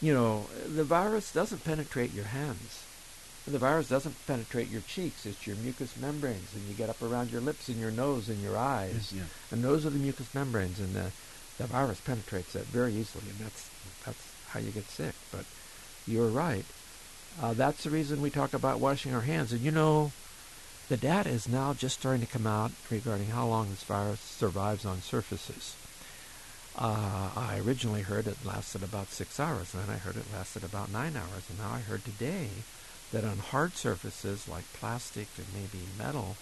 [0.00, 2.82] you know, the virus doesn't penetrate your hands.
[3.48, 5.24] The virus doesn't penetrate your cheeks.
[5.24, 8.42] It's your mucous membranes, and you get up around your lips and your nose and
[8.42, 9.22] your eyes, Yeah.
[9.52, 11.12] and those are the mucous membranes, and the
[11.58, 13.70] the virus penetrates that very easily, and that's
[14.04, 15.14] that's how you get sick.
[15.32, 15.44] But
[16.06, 16.64] you're right.
[17.40, 19.52] Uh, that's the reason we talk about washing our hands.
[19.52, 20.12] And you know,
[20.88, 24.84] the data is now just starting to come out regarding how long this virus survives
[24.84, 25.74] on surfaces.
[26.78, 30.62] Uh, I originally heard it lasted about six hours, and then I heard it lasted
[30.62, 32.48] about nine hours, and now I heard today
[33.12, 36.36] that on hard surfaces like plastic and maybe metal,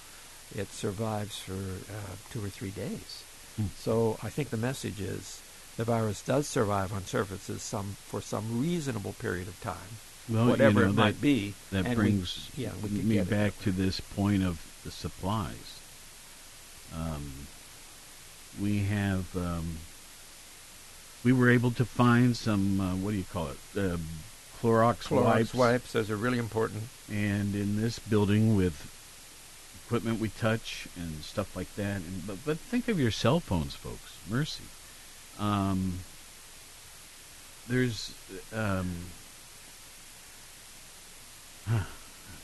[0.55, 3.23] it survives for uh, two or three days.
[3.57, 3.67] Hmm.
[3.79, 5.41] So I think the message is
[5.77, 10.81] the virus does survive on surfaces some for some reasonable period of time, Well, whatever
[10.81, 11.55] you know, it that, might be.
[11.71, 15.81] That and we- brings yeah, we me back to this point of the supplies.
[16.97, 17.33] Um,
[18.61, 19.79] we have um,
[21.25, 23.59] we were able to find some uh, what do you call it?
[23.77, 23.97] Uh,
[24.61, 25.55] Clorox, Clorox wipes.
[25.55, 26.85] wipes, those are really important.
[27.11, 28.91] And in this building with
[29.87, 31.97] equipment we touch and stuff like that.
[31.97, 34.17] And, but, but think of your cell phones, folks.
[34.31, 34.65] Mercy.
[35.39, 35.99] Um,
[37.69, 38.15] there's
[38.55, 38.91] um,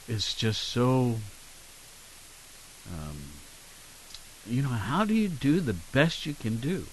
[0.08, 1.16] it's just so
[2.92, 3.16] um,
[4.46, 6.86] you know how do you do the best you can do?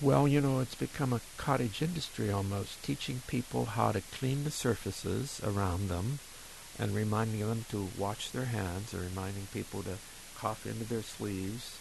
[0.00, 4.50] Well, you know, it's become a cottage industry almost, teaching people how to clean the
[4.50, 6.18] surfaces around them
[6.78, 9.96] and reminding them to wash their hands or reminding people to
[10.36, 11.78] cough into their sleeves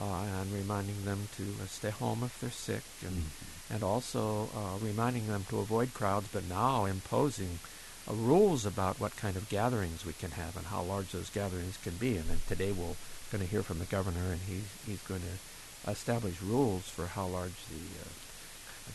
[0.00, 3.26] uh, and reminding them to uh, stay home if they're sick and,
[3.70, 7.60] and also uh, reminding them to avoid crowds, but now imposing
[8.08, 11.96] rules about what kind of gatherings we can have and how large those gatherings can
[11.96, 12.16] be.
[12.16, 12.96] And then today we're
[13.30, 17.26] going to hear from the governor, and he's, he's going to establish rules for how
[17.26, 18.08] large the uh,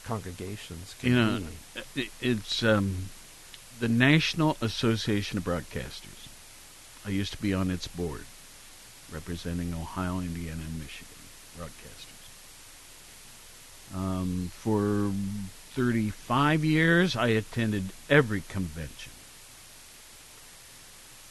[0.05, 1.41] congregations can you know
[1.95, 2.09] be.
[2.21, 3.09] it's um,
[3.79, 6.27] the National Association of Broadcasters
[7.05, 8.25] I used to be on its board
[9.11, 11.07] representing Ohio, Indiana, and Michigan
[11.57, 12.05] broadcasters.
[13.95, 15.11] Um, for
[15.79, 19.13] 35 years, I attended every convention.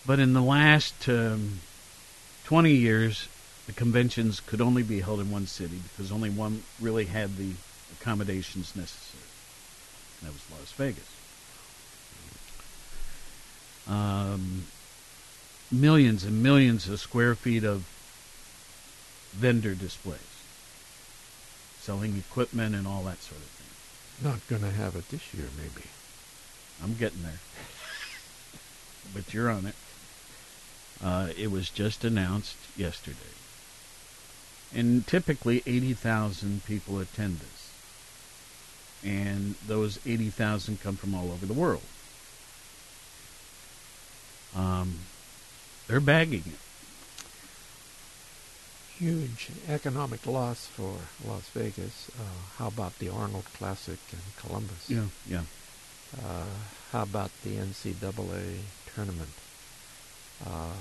[0.06, 1.60] But in the last um,
[2.46, 3.28] 20 years,
[3.66, 7.52] the conventions could only be held in one city because only one really had the
[8.00, 9.22] accommodations necessary.
[10.22, 11.04] And that was Las Vegas.
[13.86, 14.64] Um,
[15.70, 17.84] millions and millions of square feet of
[19.32, 20.20] vendor displays,
[21.80, 23.57] selling equipment and all that sort of thing.
[24.22, 25.86] Not going to have it this year, maybe.
[26.82, 27.38] I'm getting there.
[29.14, 29.74] but you're on it.
[31.02, 33.16] Uh, it was just announced yesterday.
[34.74, 37.72] And typically 80,000 people attend this.
[39.04, 41.82] and those 80,000 come from all over the world.
[44.56, 44.98] Um,
[45.86, 46.58] they're bagging it.
[48.98, 52.10] Huge economic loss for Las Vegas.
[52.18, 52.22] Uh,
[52.58, 54.90] how about the Arnold Classic in Columbus?
[54.90, 55.42] Yeah, yeah.
[56.20, 56.44] Uh,
[56.90, 58.58] how about the NCAA
[58.92, 59.30] tournament?
[60.44, 60.74] Uh,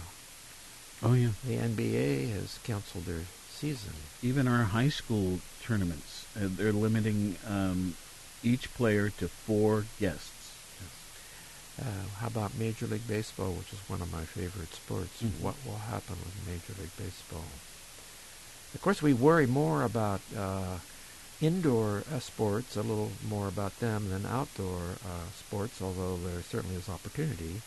[1.03, 1.29] oh yeah.
[1.45, 3.93] The NBA has canceled their season.
[4.23, 7.95] Even our high school tournaments, uh, they're limiting um,
[8.43, 10.31] each player to four guests.
[11.79, 11.83] Uh,
[12.19, 15.21] how about Major League Baseball, which is one of my favorite sports?
[15.21, 15.39] Mhm.
[15.41, 17.45] What will happen with Major League Baseball?
[18.73, 20.77] Of course, we worry more about uh,
[21.41, 26.75] indoor uh, sports, a little more about them than outdoor uh, sports, although there certainly
[26.75, 27.61] is opportunity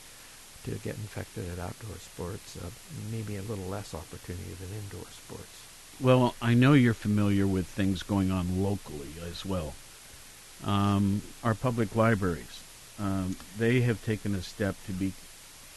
[0.64, 2.70] to get infected at outdoor sports, uh,
[3.10, 5.62] maybe a little less opportunity than indoor sports.
[6.00, 9.74] Well, I know you're familiar with things going on locally as well.
[10.64, 12.60] Um, our public libraries,
[12.98, 15.12] um, they have taken a step to be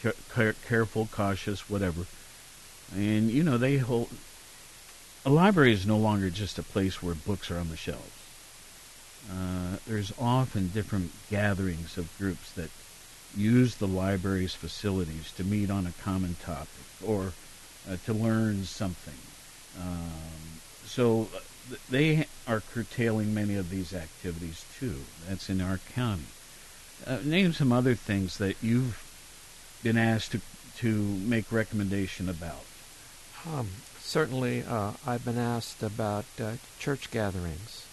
[0.02, 2.06] ca- care- careful, cautious, whatever.
[2.96, 4.10] And, you know, they hold.
[5.26, 8.12] A library is no longer just a place where books are on the shelves.
[9.32, 12.70] Uh, there's often different gatherings of groups that
[13.36, 16.68] use the library's facilities to meet on a common topic
[17.06, 17.32] or
[17.90, 19.18] uh, to learn something.
[19.80, 21.30] Um, so
[21.70, 24.98] th- they are curtailing many of these activities too.
[25.28, 26.24] That's in our county.
[27.08, 29.02] Uh, name some other things that you've
[29.84, 30.42] been asked to
[30.80, 32.66] to make recommendation about.
[33.46, 33.70] Um,
[34.04, 37.86] certainly, uh, I've been asked about uh, church gatherings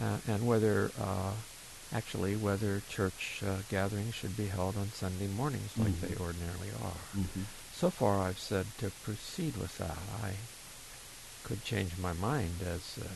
[0.00, 1.32] uh, and whether, uh,
[1.92, 6.00] actually, whether church uh, gatherings should be held on Sunday mornings like Mhm.
[6.00, 7.00] they ordinarily are.
[7.16, 7.44] Mhm.
[7.78, 9.98] So far, I've said to proceed with that.
[10.22, 10.34] I
[11.44, 13.08] could change my mind as uh,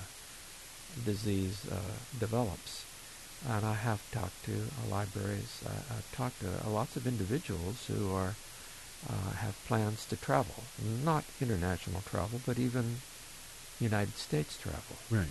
[1.05, 1.81] disease uh,
[2.19, 2.85] develops.
[3.49, 5.63] And I have talked to uh, libraries.
[5.65, 8.35] I, I've talked to uh, lots of individuals who are
[9.09, 10.65] uh, have plans to travel,
[11.05, 12.97] not international travel, but even
[13.81, 14.97] United States travel.
[15.11, 15.29] Right.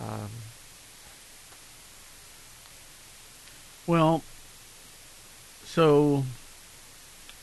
[0.00, 0.30] Um,
[3.88, 4.22] Well,
[5.64, 6.24] so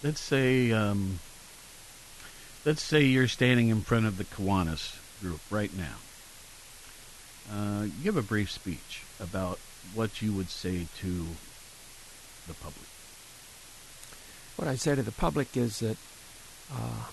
[0.03, 1.17] let's say um,
[2.63, 5.95] let's say you're standing in front of the Kiwanis group right now.
[7.51, 9.57] Uh, give a brief speech about
[9.95, 11.25] what you would say to
[12.47, 12.85] the public.
[14.55, 15.97] What I say to the public is that
[16.71, 17.11] uh,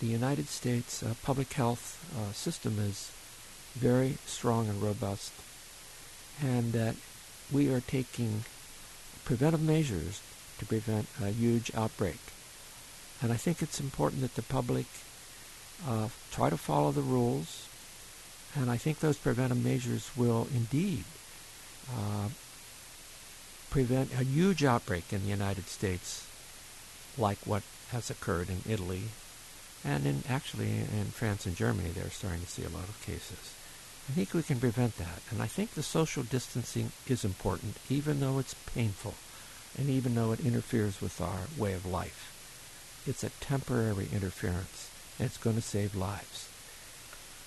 [0.00, 3.12] the United States uh, public health uh, system is
[3.74, 5.32] very strong and robust,
[6.42, 6.96] and that
[7.52, 8.44] we are taking
[9.24, 10.20] preventive measures
[10.58, 12.18] to prevent a huge outbreak.
[13.22, 14.86] And I think it's important that the public
[15.86, 17.68] uh, try to follow the rules,
[18.56, 21.04] and I think those preventive measures will indeed
[21.88, 22.30] uh,
[23.70, 26.26] prevent a huge outbreak in the United States
[27.18, 29.04] like what has occurred in Italy
[29.84, 33.54] and in actually in France and Germany they're starting to see a lot of cases.
[34.08, 35.20] I think we can prevent that.
[35.30, 39.14] And I think the social distancing is important even though it's painful
[39.78, 42.30] and even though it interferes with our way of life.
[43.06, 46.48] It's a temporary interference and it's going to save lives.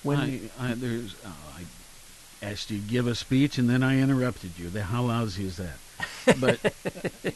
[0.03, 3.99] When I, I, there's, oh, I asked you to give a speech and then I
[3.99, 4.69] interrupted you.
[4.69, 5.77] The- How lousy is that?
[6.39, 6.73] But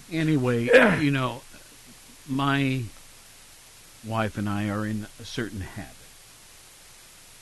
[0.11, 0.65] anyway,
[1.01, 1.41] you know,
[2.28, 2.84] my
[4.05, 5.95] wife and I are in a certain habit.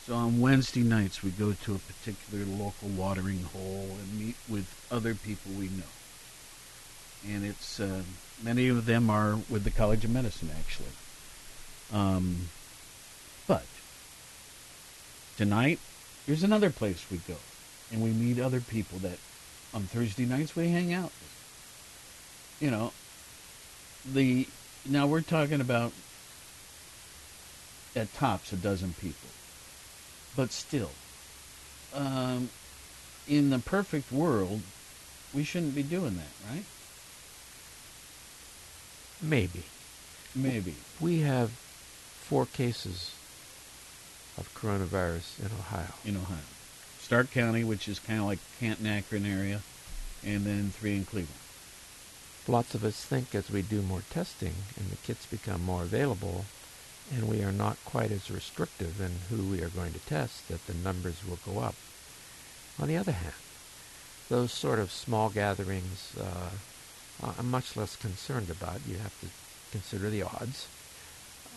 [0.05, 4.67] So on Wednesday nights, we go to a particular local watering hole and meet with
[4.91, 5.84] other people we know.
[7.27, 8.01] And it's uh,
[8.41, 10.89] many of them are with the College of Medicine, actually.
[11.93, 12.49] Um,
[13.45, 13.65] but
[15.38, 15.80] tonight,
[16.25, 17.38] here's another place we go,
[17.91, 19.19] and we meet other people that
[19.73, 21.11] on Thursday nights we hang out.
[21.11, 22.57] with.
[22.61, 22.93] You know,
[24.05, 24.47] the
[24.86, 25.91] now we're talking about
[27.95, 29.30] at tops a dozen people,
[30.36, 30.91] but still,
[31.93, 32.49] um,
[33.27, 34.61] in the perfect world,
[35.34, 36.63] we shouldn't be doing that, right?
[39.21, 39.63] maybe
[40.36, 40.75] Maybe.
[40.99, 43.11] we have four cases
[44.38, 45.93] of coronavirus in Ohio.
[46.05, 46.38] in Ohio.
[46.99, 49.61] Stark County, which is kind of like Canton Akron area,
[50.23, 51.34] and then three in Cleveland.
[52.50, 56.45] Lots of us think as we do more testing and the kits become more available
[57.14, 60.66] and we are not quite as restrictive in who we are going to test that
[60.66, 61.76] the numbers will go up.
[62.80, 63.36] On the other hand,
[64.30, 66.50] those sort of small gatherings uh,
[67.38, 68.80] I'm much less concerned about.
[68.88, 69.28] You have to
[69.72, 70.68] consider the odds.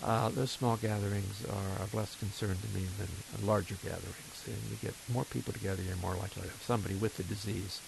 [0.03, 4.45] uh, those small gatherings are of less concern to me than larger gatherings.
[4.47, 7.81] And you get more people together, you're more likely to have somebody with the disease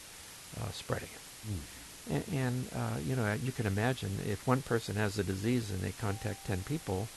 [0.60, 1.50] uh, spreading it.
[1.50, 1.83] Mm.
[2.10, 5.80] And, and uh, you know, you can imagine if one person has a disease and
[5.80, 7.08] they contact 10 people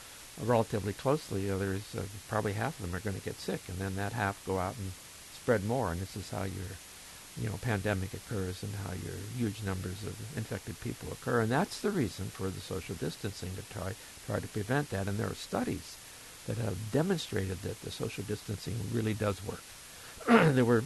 [0.42, 3.96] relatively closely, others, uh, probably half of them are going to get sick, and then
[3.96, 4.92] that half go out and
[5.34, 5.92] spread more.
[5.92, 6.78] And this is how your,
[7.40, 11.42] you know, pandemic occurs and how your huge numbers of infected people occur.
[11.42, 13.94] And that's the reason for the social distancing to try
[14.26, 15.08] try to prevent that.
[15.08, 15.98] And there are studies
[16.48, 19.64] that have demonstrated that the social distancing really does work.
[20.28, 20.84] there were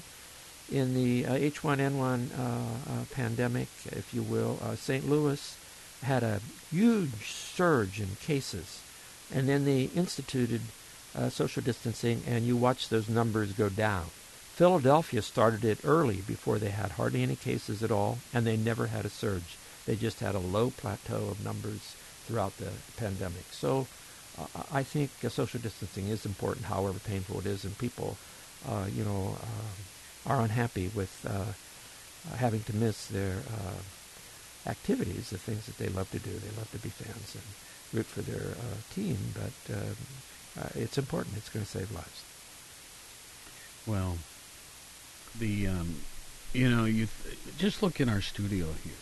[0.72, 5.08] in the uh, H1N1 uh, uh, pandemic, if you will, uh, St.
[5.08, 5.58] Louis
[6.04, 6.42] had a
[6.72, 8.82] huge surge in cases,
[9.34, 10.62] and then they instituted
[11.16, 14.06] uh, social distancing, and you watch those numbers go down.
[14.56, 18.88] Philadelphia started it early before they had hardly any cases at all, and they never
[18.88, 19.58] had a surge.
[19.86, 21.96] They just had a low plateau of numbers
[22.26, 23.46] throughout the pandemic.
[23.52, 23.88] So
[24.40, 28.18] uh, I think uh, social distancing is important, however painful it is, and people,
[28.68, 29.82] uh, you know, uh,
[30.26, 31.54] are unhappy with uh,
[32.36, 36.32] having to miss their uh, activities, the things that they love to do.
[36.32, 37.44] They love to be fans and
[37.94, 38.56] root for their
[38.94, 39.96] team, but um,
[40.76, 41.38] it's important.
[41.38, 42.24] It's going to save lives.
[43.86, 44.18] Well,
[45.38, 45.96] the um,
[46.54, 48.94] you know you th- just look in our studio here.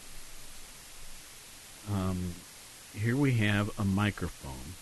[1.92, 2.36] Um,
[2.94, 4.76] here we have a microphone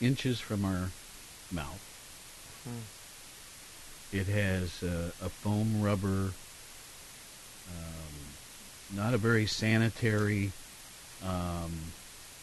[0.00, 0.90] inches from our
[1.52, 1.80] mouth.
[2.64, 3.03] Hmm.
[4.14, 6.30] It has a, a foam rubber,
[7.68, 10.52] um, not a very sanitary.
[11.26, 11.72] Um,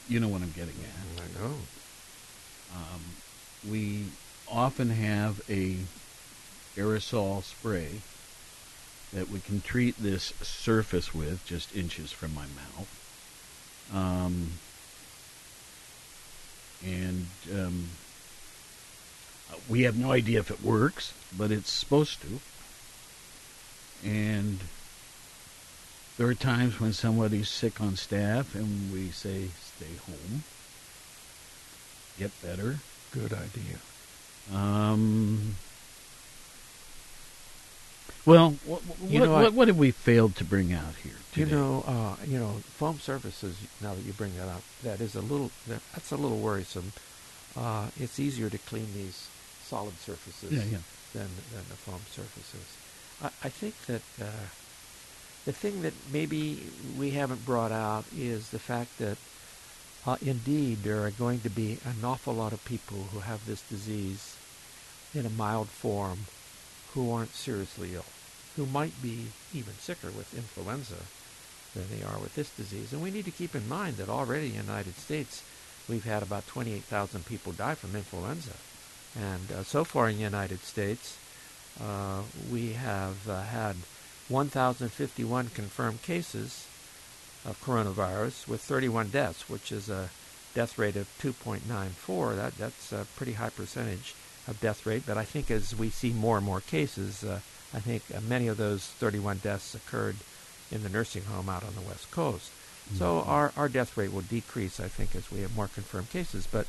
[0.09, 1.24] you know what I'm getting at.
[1.24, 1.53] I know.
[2.76, 3.01] Um,
[3.69, 4.03] we
[4.49, 5.78] often have a
[6.76, 8.01] aerosol spray
[9.13, 12.89] that we can treat this surface with, just inches from my mouth.
[13.93, 14.51] Um,
[16.86, 17.88] and um,
[19.69, 22.39] we have no idea if it works, but it's supposed to.
[24.07, 24.59] And
[26.17, 30.43] there are times when somebody's sick on staff, and we say, "Stay home,
[32.17, 32.79] get better."
[33.11, 33.77] Good idea.
[34.53, 35.55] Um,
[38.25, 41.13] well, what, You what, know, I- what, what have we failed to bring out here?
[41.35, 43.55] You know, uh, you know, foam surfaces.
[43.81, 46.91] Now that you bring that up, that is a little that's a little worrisome.
[47.55, 49.27] Uh, it's easier to clean these
[49.72, 50.84] solid surfaces Yeah, yeah.
[51.15, 52.65] than than the foam surfaces.
[53.24, 54.45] I, I think that uh,
[55.47, 56.41] the thing that maybe
[56.99, 59.17] we haven't brought out is the fact that
[60.05, 63.61] uh, indeed there are going to be an awful lot of people who have this
[63.76, 64.36] disease
[65.13, 66.19] in a mild form
[66.93, 68.11] who aren't seriously ill,
[68.57, 69.17] who might be
[69.53, 71.01] even sicker with influenza
[71.76, 72.91] than they are with this disease.
[72.93, 75.41] And we need to keep in mind that already in the United States,
[75.88, 78.55] we've had about 28,000 people die from influenza.
[79.20, 81.18] And uh, so far in the United States,
[81.82, 83.76] uh, we have uh, had
[84.30, 86.66] 1,051 confirmed cases
[87.45, 90.09] of coronavirus with 31 deaths, which is a
[90.53, 92.36] death rate of 2.94.
[92.36, 94.14] That, that's a pretty high percentage
[94.47, 95.03] of death rate.
[95.05, 97.39] But I think as we see more and more cases, uh,
[97.74, 100.18] I think uh, many of those 31 deaths occurred
[100.72, 102.51] in the nursing home out on the West Coast.
[102.97, 103.28] So Mhm.
[103.28, 106.47] our, our death rate will decrease, I think, as we have more confirmed cases.
[106.51, 106.68] But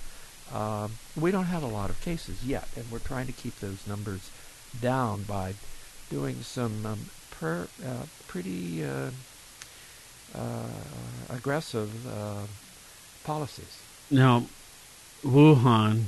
[0.52, 3.86] um, we don't have a lot of cases yet, and we're trying to keep those
[3.86, 4.30] numbers
[4.80, 5.54] down by
[6.10, 6.98] doing some um,
[7.30, 9.10] per, uh, pretty uh,
[10.34, 10.66] uh,
[11.30, 12.46] aggressive uh,
[13.24, 13.78] policies.
[14.10, 14.46] Now,
[15.24, 16.04] Wuhan,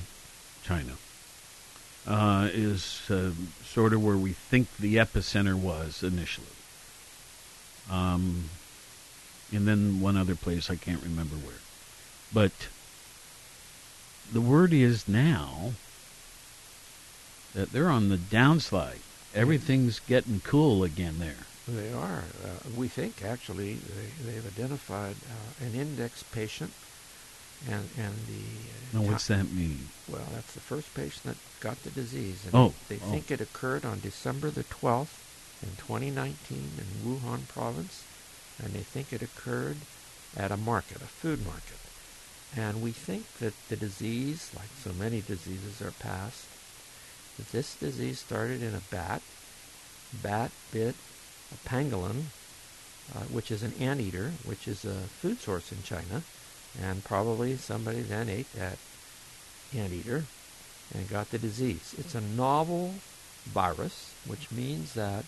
[0.62, 0.93] China,
[2.07, 3.30] uh, is uh,
[3.64, 6.47] sort of where we think the epicenter was initially.
[7.91, 8.51] Um,
[9.53, 11.57] and then one other place, I can't remember where.
[12.32, 12.53] But
[14.32, 15.72] the word is now
[17.54, 18.98] that they're on the downslide.
[19.34, 21.46] Everything's getting cool again there.
[21.66, 22.24] They are.
[22.44, 26.72] Uh, we think actually they, they've identified uh, an index patient,
[27.68, 28.98] and and the.
[28.98, 29.88] Now, what's that mean?
[30.08, 33.10] Well, that's the first patient that got the disease, and Oh, they oh.
[33.10, 35.20] think it occurred on December the twelfth
[35.62, 36.36] in 2019
[36.78, 38.04] in Wuhan province,
[38.62, 39.78] and they think it occurred
[40.36, 41.78] at a market, a food market,
[42.57, 46.46] and we think that the disease, like so many diseases, are passed.
[47.36, 49.22] That this disease started in a bat.
[50.22, 50.94] Bat bit
[51.52, 52.24] a pangolin,
[53.14, 56.22] uh, which is an anteater, which is a food source in China,
[56.80, 58.78] and probably somebody then ate that
[59.74, 60.24] anteater
[60.94, 61.94] and got the disease.
[61.98, 62.94] It's a novel
[63.44, 65.24] virus, which means that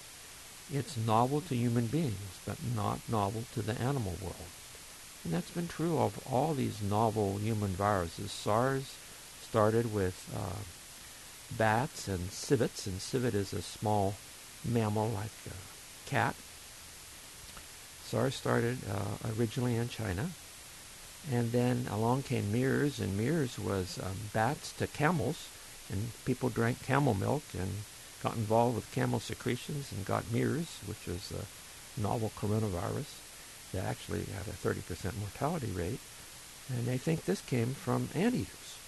[0.73, 4.51] it's novel to human beings, but not novel to the animal world.
[5.27, 8.31] And that's been true of all these novel human viruses.
[8.31, 8.95] SARS
[9.43, 10.63] started with uh,
[11.59, 14.15] bats and civets, and civet is a small
[14.65, 16.37] mammal like a cat.
[18.05, 20.31] SARS started uh, originally in China,
[21.29, 25.49] and then along came MERS, and MERS was um, bats to camels,
[25.91, 27.83] and people drank camel milk and
[28.23, 33.26] got involved with camel secretions and got MERS, which was a novel coronavirus
[33.73, 36.01] that actually had a 30% mortality rate,
[36.69, 38.79] and they think this came from anteaters.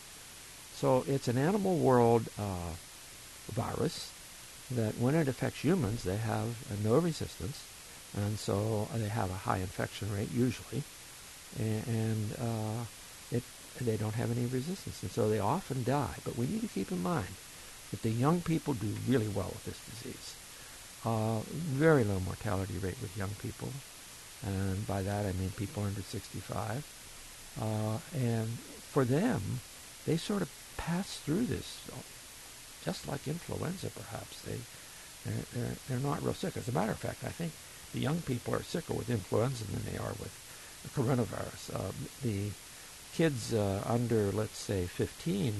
[0.75, 2.75] So it's an animal world uh,
[3.53, 4.13] virus
[4.71, 6.55] that when it affects humans, they have
[6.85, 7.65] no resistance,
[8.17, 10.83] and so they have a high infection rate usually,
[11.59, 12.85] and, and uh,
[13.33, 13.43] it
[13.81, 16.17] they don't have any resistance, and so they often die.
[16.25, 17.35] But we need to keep in mind
[17.91, 20.35] that the young people do really well with this disease.
[21.05, 23.71] Uh, very low mortality rate with young people,
[24.45, 26.85] and by that I mean people under 65.
[27.61, 28.49] Uh, and
[28.93, 29.61] for them,
[30.07, 31.89] they sort of pass through this
[32.85, 34.41] just like influenza, perhaps.
[34.43, 34.59] They,
[35.25, 36.57] they're, they're, they're not real sick.
[36.57, 37.53] As a matter of fact, I think
[37.93, 40.33] the young people are sicker with influenza than they are with
[40.83, 41.75] the coronavirus.
[41.75, 42.51] Uh, the
[43.15, 45.55] kids uh, under, let's say, 15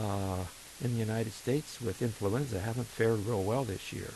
[0.00, 0.44] uh,
[0.82, 4.10] in the United States with influenza haven't fared real well this year.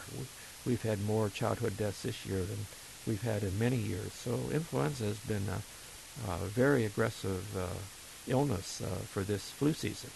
[0.65, 2.67] We, have had more childhood deaths this year than
[3.07, 4.13] we've had in many years.
[4.13, 7.67] So influenza has been a, a very aggressive uh,
[8.27, 10.11] illness uh, for this flu season,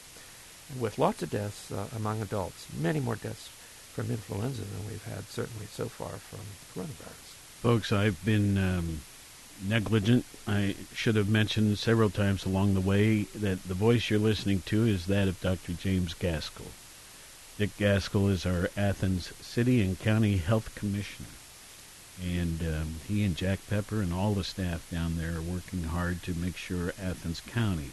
[0.79, 3.49] with lots of deaths uh, among adults, many more deaths
[3.93, 6.41] from influenza than we've had certainly so far from
[6.75, 7.35] coronavirus.
[7.61, 9.01] Folks, I've been um,
[9.67, 10.25] negligent.
[10.47, 14.87] I should have mentioned several times along the way that the voice you're listening to
[14.87, 15.73] is that of Dr.
[15.73, 16.71] James Gaskell.
[17.59, 21.29] Dick Gaskell is our Athens City and County Health Commissioner.
[22.23, 26.23] And um, he and Jack Pepper and all the staff down there are working hard
[26.25, 27.91] to make sure Athens County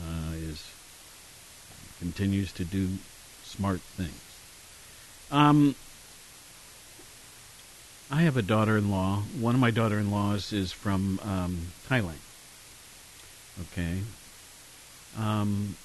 [0.00, 0.70] uh, is
[1.98, 2.88] continues to do
[3.44, 4.20] smart things.
[5.30, 5.74] Um,
[8.10, 9.22] I have a daughter-in-law.
[9.38, 12.20] One of my daughter-in-laws is from um, Thailand.
[13.60, 14.00] Okay.
[15.18, 15.76] Um,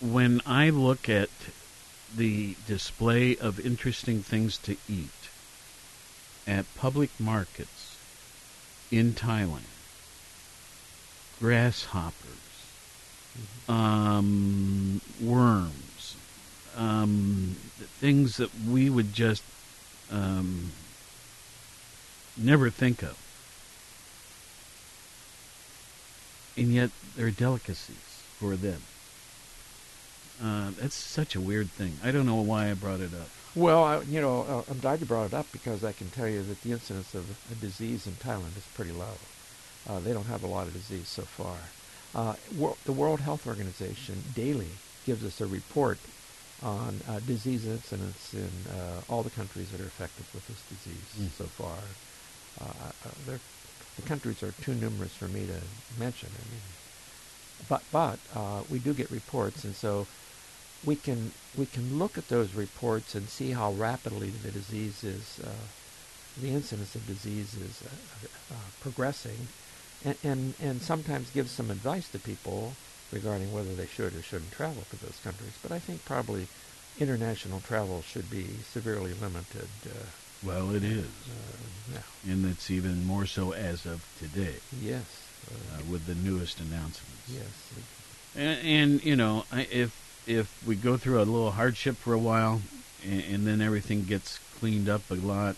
[0.00, 1.30] when I look at
[2.14, 5.23] the display of interesting things to eat
[6.46, 7.96] at public markets
[8.90, 9.68] in Thailand,
[11.40, 12.14] grasshoppers,
[13.68, 16.16] um, worms,
[16.76, 17.56] um,
[18.00, 19.42] things that we would just
[20.10, 20.72] um,
[22.36, 23.18] never think of.
[26.56, 28.82] And yet they're delicacies for them.
[30.42, 31.98] Uh, that's such a weird thing.
[32.02, 33.28] I don't know why I brought it up.
[33.56, 36.26] Well, I, you know, uh, I'm glad you brought it up because I can tell
[36.26, 39.14] you that the incidence of a disease in Thailand is pretty low.
[39.88, 41.56] Uh, they don't have a lot of disease so far.
[42.14, 44.70] Uh, wor- the World Health Organization daily
[45.06, 45.98] gives us a report
[46.62, 51.14] on uh, disease incidence in uh, all the countries that are affected with this disease
[51.20, 51.30] mm.
[51.36, 51.78] so far.
[52.60, 53.38] Uh, uh,
[53.96, 55.60] the countries are too numerous for me to
[56.00, 56.30] mention.
[56.32, 56.62] I mean,
[57.68, 60.06] but but uh, we do get reports, and so
[60.84, 65.40] we can we can look at those reports and see how rapidly the disease is,
[65.44, 65.50] uh,
[66.40, 67.82] the incidence of disease is
[68.80, 69.48] progressing,
[70.04, 72.74] and, and, and sometimes give some advice to people
[73.12, 75.56] regarding whether they should or shouldn't travel to those countries.
[75.62, 76.48] But I think probably
[76.98, 79.68] international travel should be severely limited.
[79.86, 80.06] Uh,
[80.44, 81.06] well, it is.
[81.06, 82.32] Uh, yeah.
[82.32, 84.56] And it's even more so as of today.
[84.80, 85.04] Yes.
[85.50, 87.28] Uh, with the newest announcements.
[87.28, 87.44] Yes.
[88.34, 89.94] And, and, you know, if
[90.26, 92.62] if we go through a little hardship for a while,
[93.04, 95.56] and, and then everything gets cleaned up a lot,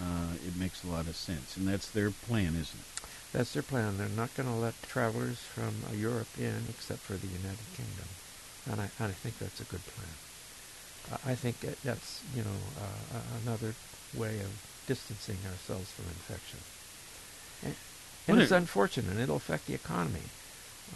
[0.00, 1.56] uh, it makes a lot of sense.
[1.56, 3.08] And that's their plan, isn't it?
[3.32, 3.98] That's their plan.
[3.98, 8.08] They're not going to let travelers from uh, Europe in except for the United Kingdom,
[8.70, 10.08] and I, and I think that's a good plan.
[11.26, 13.74] I think that's you know uh, another
[14.14, 14.52] way of
[14.86, 16.60] distancing ourselves from infection.
[17.64, 17.74] And,
[18.28, 19.18] and it's unfortunate.
[19.18, 20.30] It'll affect the economy,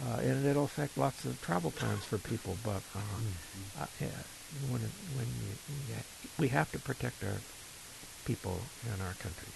[0.05, 2.57] uh, and it'll affect lots of travel plans for people.
[2.63, 3.81] But uh, mm-hmm.
[3.81, 4.07] Uh,
[4.69, 4.81] when
[5.15, 5.95] when you,
[6.39, 7.41] we have to protect our
[8.25, 9.47] people in our country.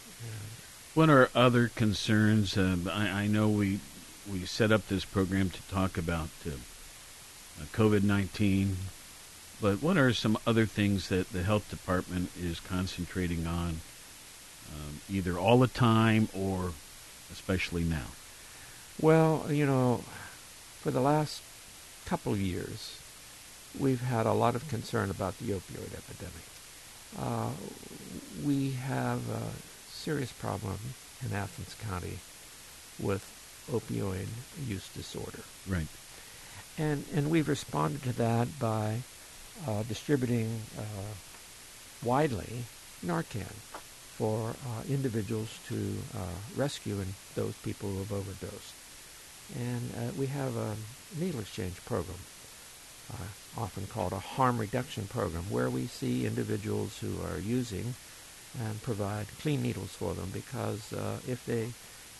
[0.93, 2.57] What are other concerns?
[2.57, 3.79] Uh, I, I, know we
[4.29, 8.77] we set up this program to talk about uh, uh COVID nineteen,
[9.61, 13.81] but what are some other things that the health department is concentrating on,
[14.73, 16.73] um, either all the time or
[17.31, 18.07] especially now?
[18.99, 20.03] Well, you know,
[20.82, 21.43] for the last
[22.05, 22.97] couple of years,
[23.79, 26.47] we've had a lot of concern about the opioid epidemic.
[27.19, 27.51] Uh,
[28.43, 29.43] we have a
[29.91, 30.79] serious problem
[31.23, 32.17] in Athens County
[32.99, 33.23] with
[33.71, 34.27] opioid
[34.67, 35.43] use disorder.
[35.67, 35.88] Right.
[36.79, 39.03] And and we've responded to that by
[39.67, 41.13] uh, distributing uh,
[42.03, 42.65] widely
[43.05, 43.53] Narcan
[44.17, 48.73] for uh, individuals to uh, rescue in those people who have overdosed.
[49.58, 50.76] And uh, we have a
[51.18, 52.18] needle exchange program,
[53.14, 53.18] uh,
[53.58, 57.95] often called a harm reduction program, where we see individuals who are using
[58.60, 61.72] and provide clean needles for them because uh, if they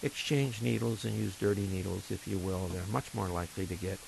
[0.04, 4.00] exchange needles and use dirty needles, if you will, they're much more likely to get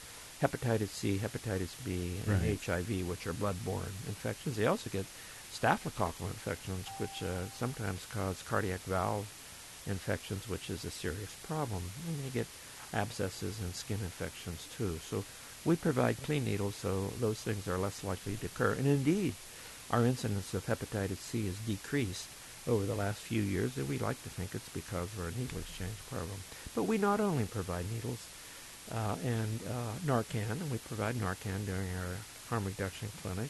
[0.42, 2.60] hepatitis C, hepatitis B, and Right.
[2.60, 4.58] HIV, which are blood-borne infections.
[4.58, 5.06] They also get
[5.54, 9.28] staphylococcal infections, which uh, sometimes cause cardiac valve
[9.86, 11.84] infections, which is a serious problem.
[12.08, 12.48] And they get
[12.94, 15.00] abscesses and skin infections too.
[15.10, 15.24] So
[15.66, 18.74] we provide clean needles so those things are less likely to occur.
[18.74, 19.34] And indeed,
[19.91, 22.28] our incidence of hepatitis C has decreased
[22.68, 25.60] over the last few years, and we like to think it's because of our needle
[25.60, 26.39] exchange program.
[26.76, 28.26] But we not only provide needles
[28.91, 32.16] uh, and uh, Narcan, and we provide Narcan during our
[32.50, 33.50] harm reduction clinic,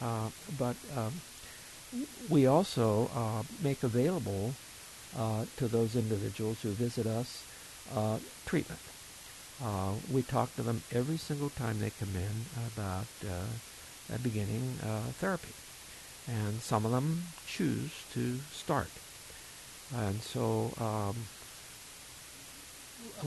[0.00, 1.20] uh, but um,
[2.28, 4.54] we also uh, make available
[5.16, 7.44] uh, to those individuals who visit us
[7.94, 8.80] uh, treatment.
[9.62, 15.00] Uh, we talk to them every single time they come in about uh, beginning uh,
[15.18, 15.52] therapy.
[16.26, 18.90] And some of them choose to start.
[19.94, 21.16] And so um,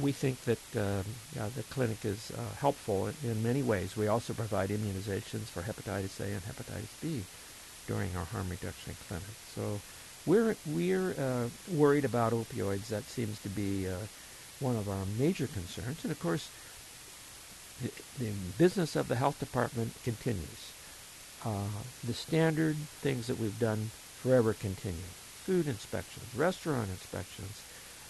[0.02, 1.04] we think that uh,
[1.36, 3.98] yeah, the clinic is uh, helpful in, in many ways.
[3.98, 7.24] We also provide immunizations for hepatitis A and hepatitis B
[7.88, 9.26] during our harm reduction clinic.
[9.54, 9.82] So
[10.26, 12.88] we're we're uh, worried about opioids.
[12.88, 13.98] That seems to be uh,
[14.64, 16.04] one of our major concerns.
[16.04, 16.50] And of course,
[17.82, 20.72] the, the business of the health department continues.
[21.46, 23.92] Uh, the standard things that we've done
[24.22, 25.12] forever continue.
[25.44, 27.62] Food inspections, restaurant inspections,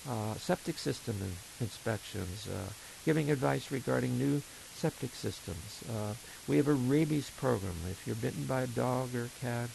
[0.07, 2.69] uh, septic system in- inspections, uh,
[3.05, 4.41] giving advice regarding new
[4.75, 5.81] septic systems.
[5.89, 6.13] Uh,
[6.47, 7.73] we have a rabies program.
[7.89, 9.69] If you're bitten by a dog or a cat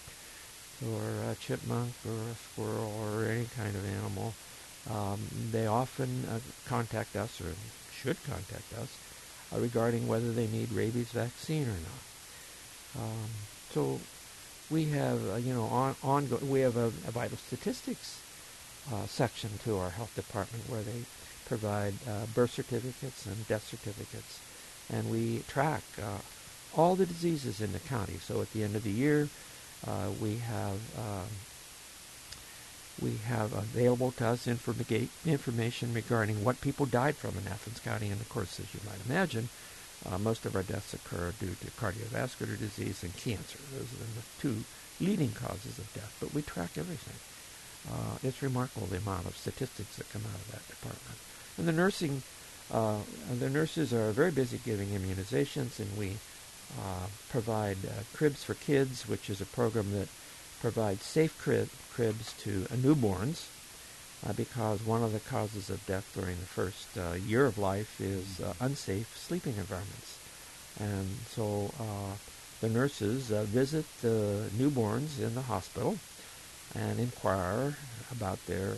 [0.87, 1.01] or
[1.31, 4.35] a chipmunk or a squirrel or any kind of animal,
[4.91, 5.19] um,
[5.53, 7.53] they often uh, contact us or
[7.93, 8.89] should contact us
[9.53, 11.79] uh, regarding whether they need rabies vaccine or
[12.97, 13.03] not.
[13.05, 13.29] Um,
[13.73, 14.01] so
[14.71, 16.51] we have, uh, you know, on, ongoing.
[16.51, 18.21] We have a, a vital statistics
[18.93, 21.05] uh, section to our health department where they
[21.45, 24.41] provide uh, birth certificates and death certificates,
[24.91, 26.19] and we track uh,
[26.77, 28.19] all the diseases in the county.
[28.21, 29.29] So at the end of the year,
[30.21, 31.27] we have um,
[33.01, 38.09] we have available to us informa- information regarding what people died from in Athens County,
[38.09, 39.49] and of course, as you might imagine,
[40.07, 43.59] uh, most of our deaths occur due to cardiovascular disease and cancer.
[43.73, 44.65] Those are the two
[45.01, 46.17] leading causes of death.
[46.21, 47.19] But we track everything.
[47.91, 51.19] Uh, it's remarkable the amount of statistics that come out of that department.
[51.57, 52.23] And the nursing,
[52.73, 52.99] uh,
[53.39, 56.17] the nurses are very busy giving immunizations, and we
[56.79, 60.09] uh, provide uh, cribs for kids, which is a program that
[60.61, 63.47] provides safe crib, cribs to uh, newborns.
[64.27, 68.01] Uh, because one of the causes of death during the first uh, year of life
[68.01, 70.19] is uh, unsafe sleeping environments.
[70.81, 72.17] And so uh,
[72.61, 75.99] the nurses uh, visit the newborns in the hospital
[76.75, 77.77] and inquire
[78.11, 78.75] about their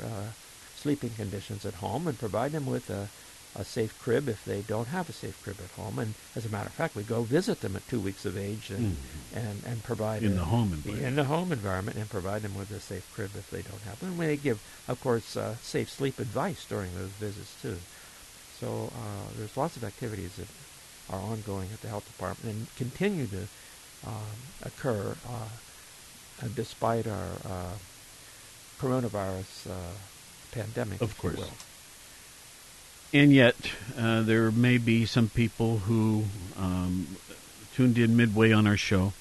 [0.77, 3.09] sleeping conditions at home and provide them with a,
[3.57, 5.99] a safe crib if they don't have a safe crib at home.
[5.99, 8.71] And as a matter of fact, we go visit them at two weeks of age
[8.71, 8.97] and
[9.35, 11.07] and, and provide In a- the home environment.
[11.09, 14.01] in the home environment and provide them with a safe crib if they don't have
[14.03, 14.13] one.
[14.13, 17.79] And they give, of course, uh, safe sleep advice during those visits too.
[18.61, 20.47] So uh, there's lots of activities that
[21.13, 23.49] are ongoing at the health department and continue to
[24.07, 25.49] um, occur uh,
[26.55, 27.75] despite our uh,
[28.81, 29.95] coronavirus uh,
[30.53, 31.01] pandemic.
[31.01, 31.41] Of course.
[33.13, 33.57] And yet,
[33.99, 36.25] uh, there may be some people who
[36.57, 37.17] um,
[37.75, 39.13] tuned in midway on our show.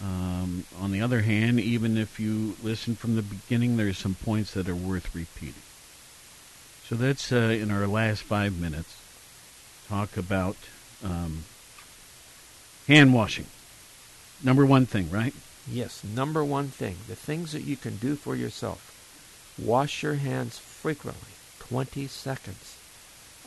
[0.00, 4.54] Um, on the other hand, even if you listen from the beginning, there's some points
[4.54, 5.60] that are worth repeating.
[6.88, 8.96] So that's uh, in our last five minutes.
[9.88, 10.56] Talk about
[11.04, 11.44] um,
[12.86, 13.46] hand washing.
[14.42, 15.34] Number one thing, right?
[15.70, 18.94] Yes, number one thing, the things that you can do for yourself.
[19.58, 22.77] Wash your hands frequently, 20 seconds.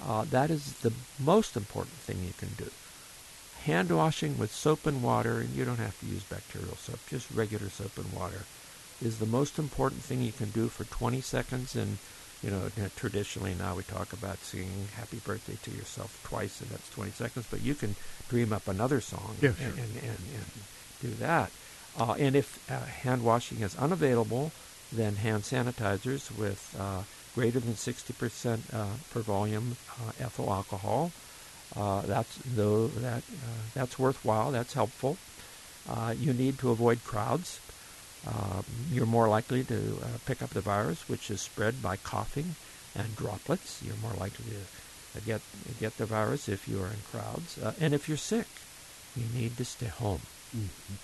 [0.07, 2.71] Uh, that is the most important thing you can do.
[3.65, 7.29] Hand washing with soap and water, and you don't have to use bacterial soap, just
[7.31, 8.43] regular soap and water,
[9.01, 11.75] is the most important thing you can do for 20 seconds.
[11.75, 11.99] And,
[12.41, 16.89] you know, traditionally now we talk about singing happy birthday to yourself twice, and that's
[16.89, 17.95] 20 seconds, but you can
[18.29, 19.67] dream up another song Yeah, and, sure.
[19.67, 20.45] and, and, and
[21.01, 21.51] do that.
[21.99, 24.51] Uh, and if uh, hand washing is unavailable,
[24.91, 27.03] then hand sanitizers with uh,
[27.35, 31.11] greater than 60% uh, per volume uh, ethyl alcohol.
[31.75, 34.51] Uh, that's though that uh, that's worthwhile.
[34.51, 35.17] That's helpful.
[35.89, 37.59] Uh, you need to avoid crowds.
[38.27, 42.55] Um, you're more likely to uh, pick up the virus, which is spread by coughing
[42.93, 43.81] and droplets.
[43.83, 44.45] You're more likely
[45.13, 45.41] to get
[45.79, 48.47] get the virus if you are in crowds, and if you're sick,
[49.15, 50.21] you need to stay home.
[50.55, 50.95] Mm-hmm.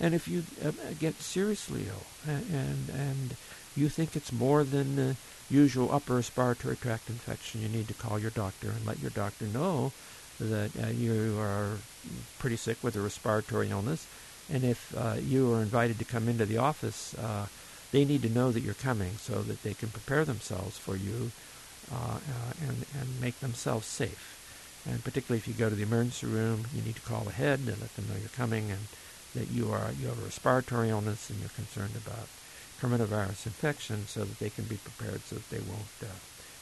[0.00, 0.44] And if you
[1.00, 3.36] get seriously ill and, and and
[3.76, 5.16] you think it's more than the
[5.50, 9.44] usual upper respiratory tract infection, you need to call your doctor and let your doctor
[9.46, 9.92] know
[10.40, 11.78] that uh, you are
[12.38, 14.06] pretty sick with a respiratory illness.
[14.50, 17.46] And if uh, you are invited to come into the office, uh,
[17.92, 21.30] they need to know that you're coming so that they can prepare themselves for you
[21.92, 24.38] uh, uh, and, and make themselves safe.
[24.88, 27.68] And particularly if you go to the emergency room, you need to call ahead and
[27.68, 28.88] let them know you're coming and
[29.34, 32.28] that you are you have a respiratory illness and you're concerned about
[32.82, 36.06] coronavirus infection so that they can be prepared so that they won't uh,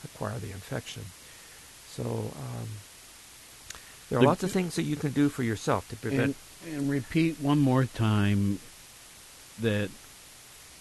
[0.05, 1.03] acquire the infection.
[1.89, 2.69] So um,
[4.09, 6.37] there are the, lots of things that you can do for yourself to prevent.
[6.67, 8.59] And, and repeat one more time
[9.61, 9.91] that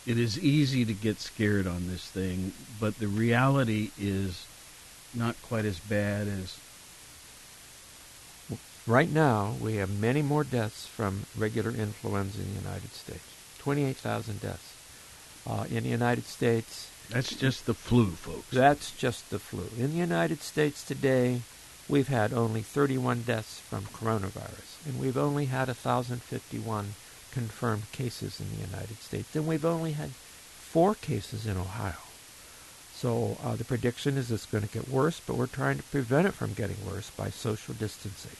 [0.05, 4.45] it is easy to get scared on this thing, but the reality is
[5.13, 6.57] not quite as bad as.
[8.87, 13.23] Right now, we have many more deaths from regular influenza in the United States
[13.59, 14.68] 28,000 deaths.
[15.47, 16.89] Uh, in the United States.
[17.09, 18.51] That's just the flu, folks.
[18.51, 19.65] That's just the flu.
[19.77, 21.41] In the United States today,
[21.87, 26.93] we've had only 31 deaths from coronavirus, and we've only had 1,051
[27.31, 32.03] confirmed cases in the United States, and we've only had four cases in Ohio.
[32.93, 36.27] So uh, the prediction is it's going to get worse, but we're trying to prevent
[36.27, 38.37] it from getting worse by social distancing.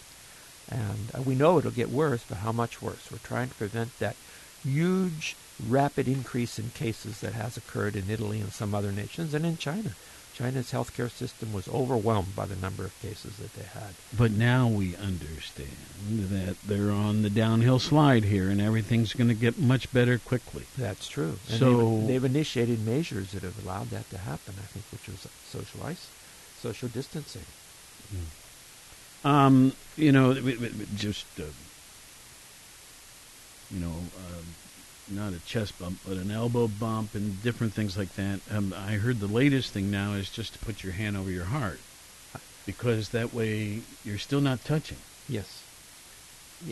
[0.70, 3.10] And uh, we know it'll get worse, but how much worse?
[3.12, 4.16] We're trying to prevent that
[4.64, 5.36] huge
[5.68, 9.58] rapid increase in cases that has occurred in Italy and some other nations and in
[9.58, 9.96] China.
[10.40, 13.94] China's healthcare system was overwhelmed by the number of cases that they had.
[14.18, 15.76] But now we understand
[16.10, 20.64] that they're on the downhill slide here and everything's going to get much better quickly.
[20.78, 21.40] That's true.
[21.50, 25.10] And so they've, they've, initiated measures that have allowed that to happen, I think, which
[25.10, 26.08] was social ice,
[26.62, 27.46] social distancing.
[28.16, 29.30] Mm.
[29.30, 30.34] Um, you know,
[30.96, 31.44] just, uh,
[33.72, 34.46] you know, um,
[35.10, 38.40] not a chest bump, but an elbow bump and different things like that.
[38.52, 41.46] Um, I heard the latest thing now is just to put your hand over your
[41.46, 41.80] heart
[42.66, 44.98] because that way you're still not touching.
[45.28, 45.64] Yes.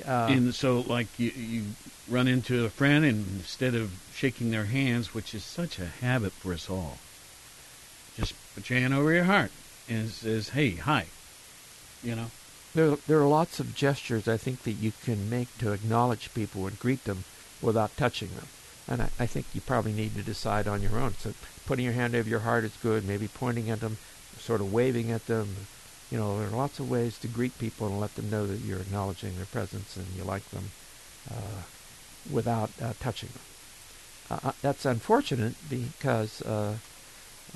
[0.05, 1.63] Uh, and so, like, you, you
[2.09, 6.33] run into a friend, and instead of shaking their hands, which is such a habit
[6.33, 6.97] for us all,
[8.15, 9.51] just put your hand over your heart
[9.87, 11.05] and says, "Hey, hi,"
[12.03, 12.31] you know.
[12.75, 16.67] There, there are lots of gestures I think that you can make to acknowledge people
[16.67, 17.23] and greet them
[17.61, 18.47] without touching them.
[18.87, 21.15] And I, I think you probably need to decide on your own.
[21.19, 21.33] So
[21.65, 23.05] putting your hand over your heart is good.
[23.05, 23.97] Maybe pointing at them,
[24.39, 25.67] sort of waving at them.
[26.09, 28.59] You know, there are lots of ways to greet people and let them know that
[28.59, 30.71] you're acknowledging their presence and you like them
[31.29, 31.63] uh,
[32.31, 33.41] without uh, touching them.
[34.29, 36.75] Uh, uh that's unfortunate because uh,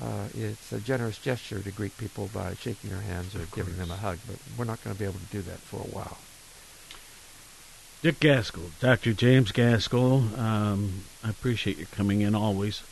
[0.02, 3.90] uh, it's a generous gesture to greet people by shaking their hands or giving them
[3.90, 6.18] a hug, but we're not going to be able to do that for a while.
[8.02, 9.12] Dick Gaskell, Dr.
[9.12, 12.82] James Gaskell, um, I appreciate you coming in always.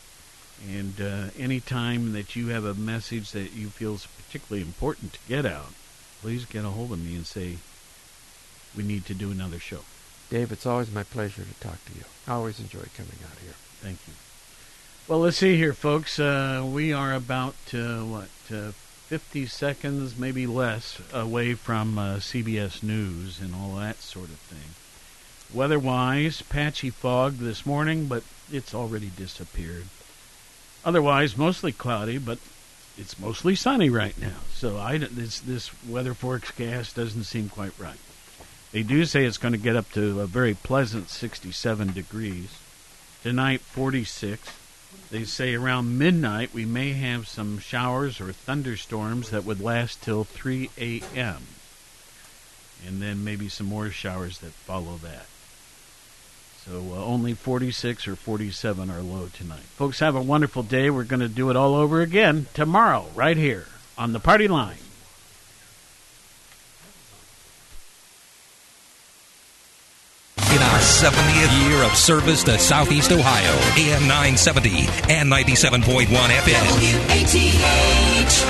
[0.71, 5.15] And uh, any time that you have a message that you feel is particularly important
[5.15, 5.73] to get out,
[6.23, 7.57] please get a hold of me and say,
[8.77, 9.81] we need to do another show.
[10.29, 12.05] Dave, it's always my pleasure to talk to you.
[12.29, 13.55] I always enjoy coming out here.
[13.81, 14.15] Thank you.
[15.09, 16.21] Well, let's see here, folks.
[16.21, 18.71] Uh, we are about, uh, what, uh,
[19.09, 24.77] 50 seconds, maybe less, away from uh, CBS News and all that sort of thing.
[25.53, 28.23] Weather-wise, patchy fog this morning, but
[28.53, 29.87] it's already disappeared.
[30.85, 32.39] Otherwise, mostly cloudy, but
[32.97, 34.37] it's mostly sunny right now.
[34.53, 37.99] So I, this, this weather forecast doesn't seem quite right.
[38.71, 42.57] They do say it's going to get up to a very pleasant 67 degrees.
[43.25, 44.49] Tonight, 46.
[45.11, 50.23] They say around midnight we may have some showers or thunderstorms that would last till
[50.23, 51.43] 3 a.m.
[52.87, 55.27] And then maybe some more showers that follow that.
[56.71, 59.59] So uh, only 46 or 47 are low tonight.
[59.59, 60.89] Folks, have a wonderful day.
[60.89, 63.67] We're going to do it all over again tomorrow, right here
[63.99, 64.77] on the party line.
[70.39, 77.01] In our 70th year of service to Southeast Ohio, AM 970 and 97.1 FM.
[78.21, 78.47] WATH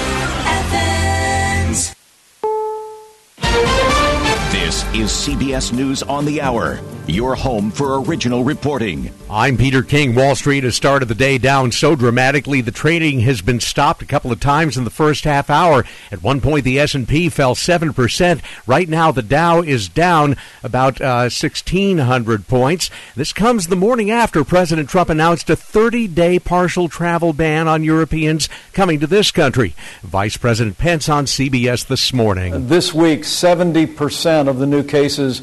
[4.52, 6.80] This is CBS News on the Hour.
[7.06, 9.12] Your home for original reporting.
[9.28, 10.14] I'm Peter King.
[10.14, 14.06] Wall Street has started the day down so dramatically the trading has been stopped a
[14.06, 15.84] couple of times in the first half hour.
[16.10, 18.40] At one point the S&P fell 7%.
[18.66, 22.90] Right now the Dow is down about uh, 1600 points.
[23.14, 28.48] This comes the morning after President Trump announced a 30-day partial travel ban on Europeans
[28.72, 29.74] coming to this country.
[30.02, 32.68] Vice President Pence on CBS this morning.
[32.68, 35.42] This week 70% of the new cases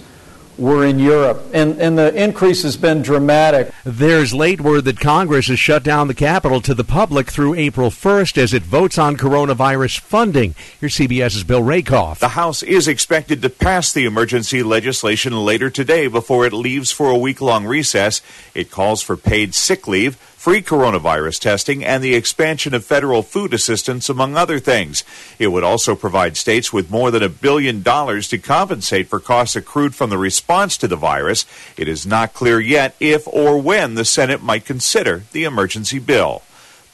[0.57, 3.71] were in Europe, and, and the increase has been dramatic.
[3.83, 7.89] There's late word that Congress has shut down the Capitol to the public through April
[7.89, 10.55] 1st as it votes on coronavirus funding.
[10.79, 12.19] Here's CBS's Bill Rakoff.
[12.19, 17.09] The House is expected to pass the emergency legislation later today before it leaves for
[17.09, 18.21] a week long recess.
[18.55, 23.53] It calls for paid sick leave free coronavirus testing, and the expansion of federal food
[23.53, 25.03] assistance, among other things.
[25.39, 29.55] It would also provide states with more than a billion dollars to compensate for costs
[29.55, 31.45] accrued from the response to the virus.
[31.75, 36.43] It is not clear yet if or when the Senate might consider the emergency bill.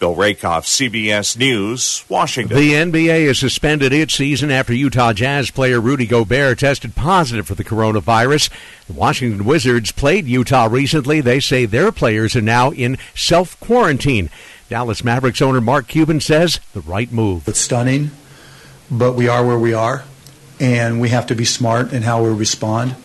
[0.03, 2.57] Bill Rakoff, CBS News, Washington.
[2.57, 7.55] The NBA has suspended its season after Utah Jazz player Rudy Gobert tested positive for
[7.55, 8.49] the coronavirus.
[8.87, 11.21] The Washington Wizards played Utah recently.
[11.21, 14.29] They say their players are now in self quarantine.
[14.67, 17.47] Dallas Mavericks owner Mark Cuban says the right move.
[17.47, 18.11] It's stunning,
[18.91, 20.03] but we are where we are,
[20.59, 22.97] and we have to be smart in how we respond.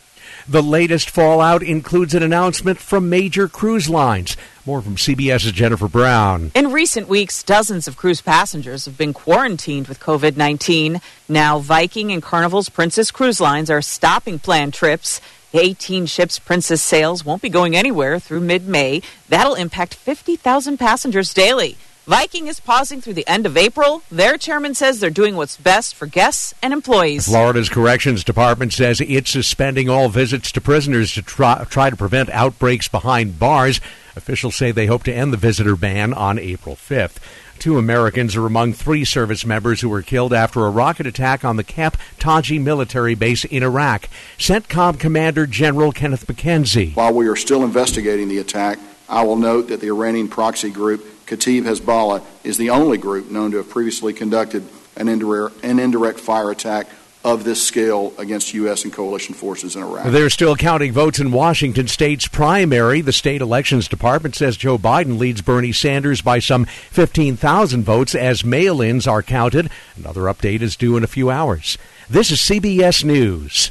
[0.49, 4.35] The latest fallout includes an announcement from major cruise lines.
[4.69, 6.53] More from CBS's Jennifer Brown.
[6.55, 11.01] In recent weeks, dozens of cruise passengers have been quarantined with COVID 19.
[11.27, 15.23] Now, Viking and Carnival's Princess Cruise Lines are stopping planned trips.
[15.53, 19.01] The 18 ships Princess sails won't be going anywhere through mid May.
[19.31, 21.79] That'll impact 50,000 passengers daily.
[22.09, 24.03] Viking is pausing through the end of April.
[24.11, 27.27] Their chairman says they're doing what's best for guests and employees.
[27.27, 32.31] Florida's Corrections Department says it's suspending all visits to prisoners to try, try to prevent
[32.31, 33.81] outbreaks behind bars.
[34.19, 37.17] Officials say they hope to end the visitor ban on April 5th.
[37.59, 41.57] Two Americans are among three service members who were killed after a rocket attack on
[41.57, 44.09] the Camp Taji military base in Iraq.
[44.37, 46.95] CENTCOM Commander General Kenneth McKenzie.
[46.95, 51.05] While we are still investigating the attack, I will note that the Iranian proxy group
[51.27, 54.65] Kataib Hezbollah is the only group known to have previously conducted
[54.97, 56.89] an indirect, an indirect fire attack
[57.25, 58.85] of this scale against U.S.
[58.85, 60.07] and coalition forces in Iraq.
[60.07, 63.01] They're still counting votes in Washington state's primary.
[63.01, 68.45] The state elections department says Joe Biden leads Bernie Sanders by some 15,000 votes as
[68.45, 69.69] mail ins are counted.
[69.97, 71.77] Another update is due in a few hours.
[72.09, 73.71] This is CBS News.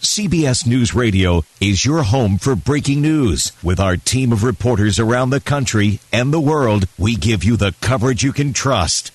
[0.00, 3.52] CBS News Radio is your home for breaking news.
[3.62, 7.74] With our team of reporters around the country and the world, we give you the
[7.80, 9.10] coverage you can trust.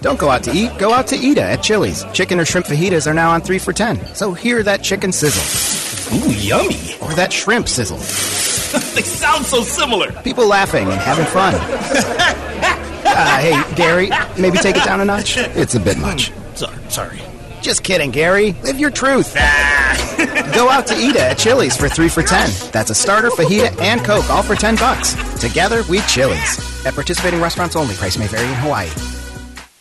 [0.00, 2.04] Don't go out to eat, go out to Eda at Chili's.
[2.12, 4.14] Chicken or shrimp fajitas are now on 3 for 10.
[4.14, 6.16] So hear that chicken sizzle.
[6.16, 6.94] Ooh, yummy.
[7.02, 7.96] Or that shrimp sizzle.
[8.94, 10.12] they sound so similar.
[10.22, 11.54] People laughing and having fun.
[13.04, 15.36] uh, hey, Gary, maybe take it down a notch?
[15.36, 16.32] It's a bit much.
[16.54, 17.20] Sorry, sorry.
[17.60, 18.52] Just kidding, Gary.
[18.62, 19.34] Live your truth.
[20.54, 22.48] Go out to Eda at Chili's for three for ten.
[22.70, 25.14] That's a starter, fajita, and Coke, all for ten bucks.
[25.40, 26.86] Together, we Chili's.
[26.86, 27.94] At participating restaurants only.
[27.94, 29.17] Price may vary in Hawaii.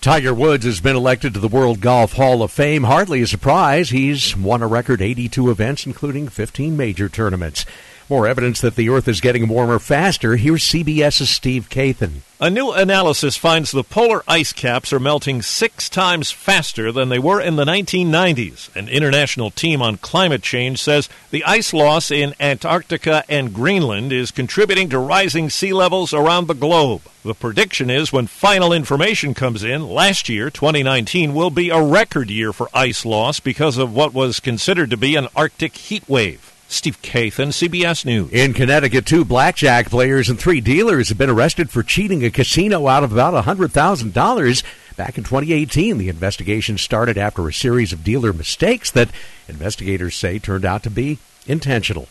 [0.00, 2.84] Tiger Woods has been elected to the World Golf Hall of Fame.
[2.84, 3.90] Hardly a surprise.
[3.90, 7.66] He's won a record 82 events, including 15 major tournaments.
[8.10, 10.34] More evidence that the Earth is getting warmer faster.
[10.34, 12.22] Here's CBS's Steve Kathan.
[12.40, 17.20] A new analysis finds the polar ice caps are melting six times faster than they
[17.20, 18.74] were in the 1990s.
[18.74, 24.32] An international team on climate change says the ice loss in Antarctica and Greenland is
[24.32, 27.02] contributing to rising sea levels around the globe.
[27.22, 32.28] The prediction is when final information comes in, last year, 2019, will be a record
[32.28, 36.49] year for ice loss because of what was considered to be an Arctic heat wave.
[36.70, 38.30] Steve Kathan, CBS News.
[38.30, 42.86] In Connecticut, two blackjack players and three dealers have been arrested for cheating a casino
[42.86, 44.62] out of about $100,000.
[44.96, 49.10] Back in 2018, the investigation started after a series of dealer mistakes that
[49.48, 52.08] investigators say turned out to be intentional.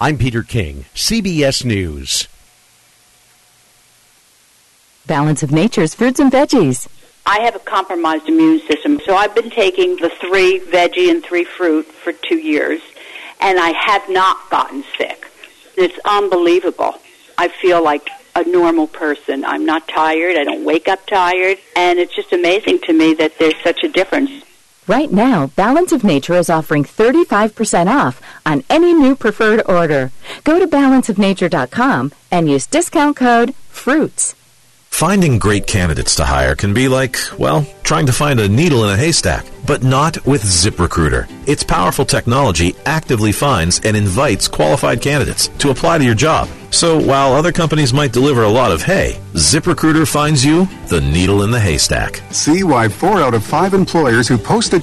[0.00, 2.28] I'm Peter King, CBS News.
[5.08, 6.86] Balance of Nature's fruits and veggies.
[7.26, 11.44] I have a compromised immune system, so I've been taking the three veggie and three
[11.44, 12.80] fruit for two years,
[13.42, 15.26] and I have not gotten sick.
[15.76, 16.94] It's unbelievable.
[17.38, 19.44] I feel like a normal person.
[19.44, 20.36] I'm not tired.
[20.36, 21.58] I don't wake up tired.
[21.76, 24.30] And it's just amazing to me that there's such a difference.
[24.86, 30.10] Right now, Balance of Nature is offering 35% off on any new preferred order.
[30.44, 34.34] Go to balanceofnature.com and use discount code FRUITS.
[34.92, 38.90] Finding great candidates to hire can be like, well, trying to find a needle in
[38.90, 41.26] a haystack, but not with ZipRecruiter.
[41.48, 46.46] Its powerful technology actively finds and invites qualified candidates to apply to your job.
[46.70, 51.42] So while other companies might deliver a lot of hay, ZipRecruiter finds you the needle
[51.42, 52.22] in the haystack.
[52.30, 54.78] See why four out of five employers who post a